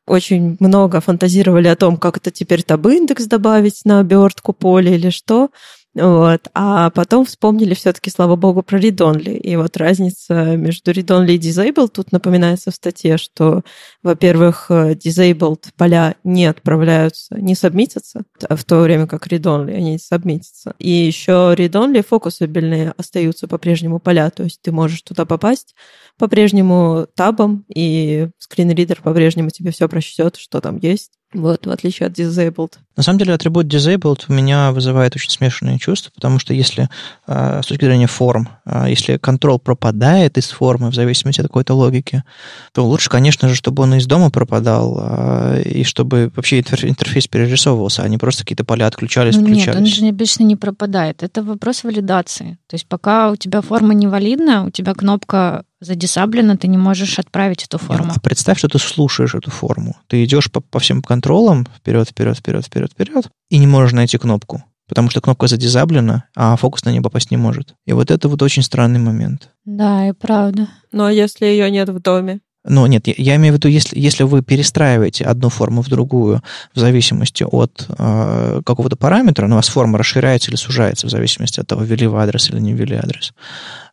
[0.05, 5.51] очень много фантазировали о том, как это теперь таб-индекс добавить на обертку поля или что.
[5.99, 6.47] Вот.
[6.53, 9.37] А потом вспомнили все-таки, слава богу, про read-only.
[9.37, 13.63] И вот разница между read-only и disabled тут напоминается в статье, что,
[14.01, 20.73] во-первых, э, disabled поля не отправляются, не сабмитятся, в то время как read-only они сабмитятся.
[20.79, 25.75] И еще read-only фокусабельные остаются по-прежнему поля, то есть ты можешь туда попасть
[26.17, 31.18] по-прежнему табом, и скринридер по-прежнему тебе все прочтет, что там есть.
[31.32, 32.73] Вот, в отличие от disabled.
[32.97, 36.89] На самом деле атрибут disabled у меня вызывает очень смешанные чувства, потому что если
[37.27, 41.75] э, с точки зрения форм, э, если control пропадает из формы в зависимости от какой-то
[41.75, 42.23] логики,
[42.73, 47.27] то лучше, конечно же, чтобы он из дома пропадал, э, и чтобы вообще интерф- интерфейс
[47.27, 49.95] перерисовывался, а не просто какие-то поля отключались, Ну, нет, он включались.
[49.95, 51.21] же обычно не пропадает.
[51.21, 52.57] Это вопрос валидации.
[52.67, 57.63] То есть пока у тебя форма невалидна, у тебя кнопка задисаблена, ты не можешь отправить
[57.63, 58.13] эту форму.
[58.15, 59.95] А представь, что ты слушаешь эту форму.
[60.07, 64.17] Ты идешь по, по всем контролам вперед, вперед, вперед, вперед, вперед, и не можешь найти
[64.17, 64.63] кнопку.
[64.88, 67.75] Потому что кнопка задизаблена, а фокус на нее попасть не может.
[67.86, 69.49] И вот это вот очень странный момент.
[69.63, 70.67] Да, и правда.
[70.91, 74.23] Но если ее нет в доме, Но нет, я, я имею в виду, если, если
[74.23, 76.41] вы перестраиваете одну форму в другую
[76.73, 81.59] в зависимости от э, какого-то параметра, ну, у вас форма расширяется или сужается в зависимости
[81.61, 83.32] от того, ввели вы адрес или не ввели адрес.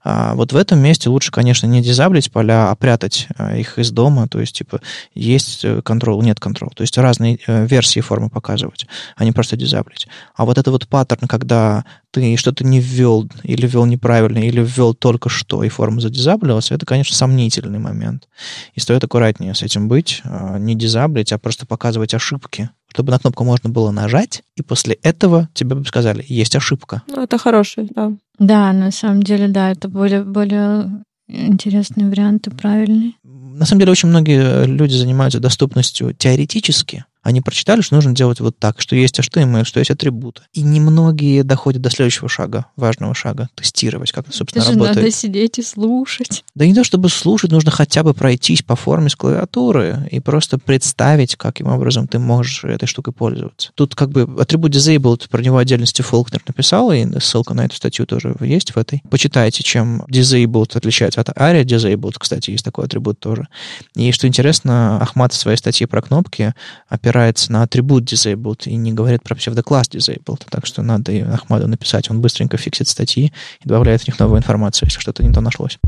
[0.09, 3.91] А вот в этом месте лучше, конечно, не дизаблить поля, а прятать э, их из
[3.91, 4.29] дома.
[4.29, 4.81] То есть, типа,
[5.15, 6.71] есть контрол, нет контрол.
[6.77, 8.87] То есть разные э, версии формы показывать,
[9.17, 10.07] а не просто дизаблить.
[10.37, 14.95] А вот это вот паттерн, когда ты что-то не ввел, или ввел неправильно, или ввел
[14.95, 18.29] только что, и форма задизаблилась, это, конечно, сомнительный момент.
[18.75, 20.23] И стоит аккуратнее с этим быть,
[20.59, 25.51] не дизаблить, а просто показывать ошибки, чтобы на кнопку можно было нажать, и после этого
[25.53, 27.03] тебе бы сказали, есть ошибка.
[27.09, 28.13] ну, это хороший, да.
[28.39, 33.19] Да, на самом деле, да, это более, более интересный вариант и правильный.
[33.23, 38.57] На самом деле очень многие люди занимаются доступностью теоретически, они прочитали, что нужно делать вот
[38.57, 40.43] так, что есть HTML, что есть атрибуты.
[40.53, 44.97] И немногие доходят до следующего шага, важного шага, тестировать, как это, собственно, Это же работает.
[44.99, 46.45] надо сидеть и слушать.
[46.55, 50.59] Да не то, чтобы слушать, нужно хотя бы пройтись по форме с клавиатуры и просто
[50.59, 53.71] представить, каким образом ты можешь этой штукой пользоваться.
[53.75, 58.07] Тут как бы атрибут disabled, про него отдельности Фолкнер написал, и ссылка на эту статью
[58.07, 59.03] тоже есть в этой.
[59.11, 63.49] Почитайте, чем disabled отличается от aria disabled, кстати, есть такой атрибут тоже.
[63.97, 66.55] И что интересно, Ахмат в своей статье про кнопки
[66.89, 67.16] опирается
[67.49, 70.43] на атрибут disabled и не говорит про псевдокласс disabled.
[70.51, 72.11] Так что надо и Ахмаду написать.
[72.11, 73.33] Он быстренько фиксит статьи
[73.65, 75.79] и добавляет в них новую информацию, если что-то не то нашлось.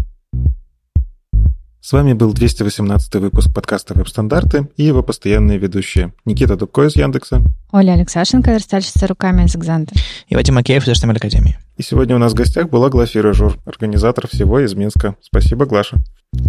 [1.81, 7.43] С вами был 218 выпуск подкаста «Веб-стандарты» и его постоянные ведущие Никита Дубко из Яндекса.
[7.73, 9.95] Оля Алексашенко, верстальщица руками из Экзанта.
[10.27, 11.57] И Вадим Макеев из HTML Академии.
[11.79, 15.15] И сегодня у нас в гостях была Глафира Жур, организатор всего из Минска.
[15.23, 15.99] Спасибо, Глаша.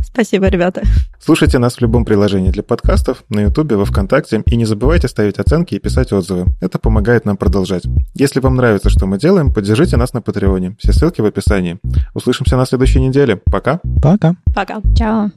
[0.03, 0.81] Спасибо, ребята.
[1.19, 5.37] Слушайте нас в любом приложении для подкастов, на Ютубе, во Вконтакте, и не забывайте ставить
[5.37, 6.47] оценки и писать отзывы.
[6.61, 7.83] Это помогает нам продолжать.
[8.15, 10.75] Если вам нравится, что мы делаем, поддержите нас на Патреоне.
[10.79, 11.77] Все ссылки в описании.
[12.15, 13.35] Услышимся на следующей неделе.
[13.35, 13.79] Пока.
[14.01, 14.35] Пока.
[14.55, 14.81] Пока.
[14.97, 15.29] Чао.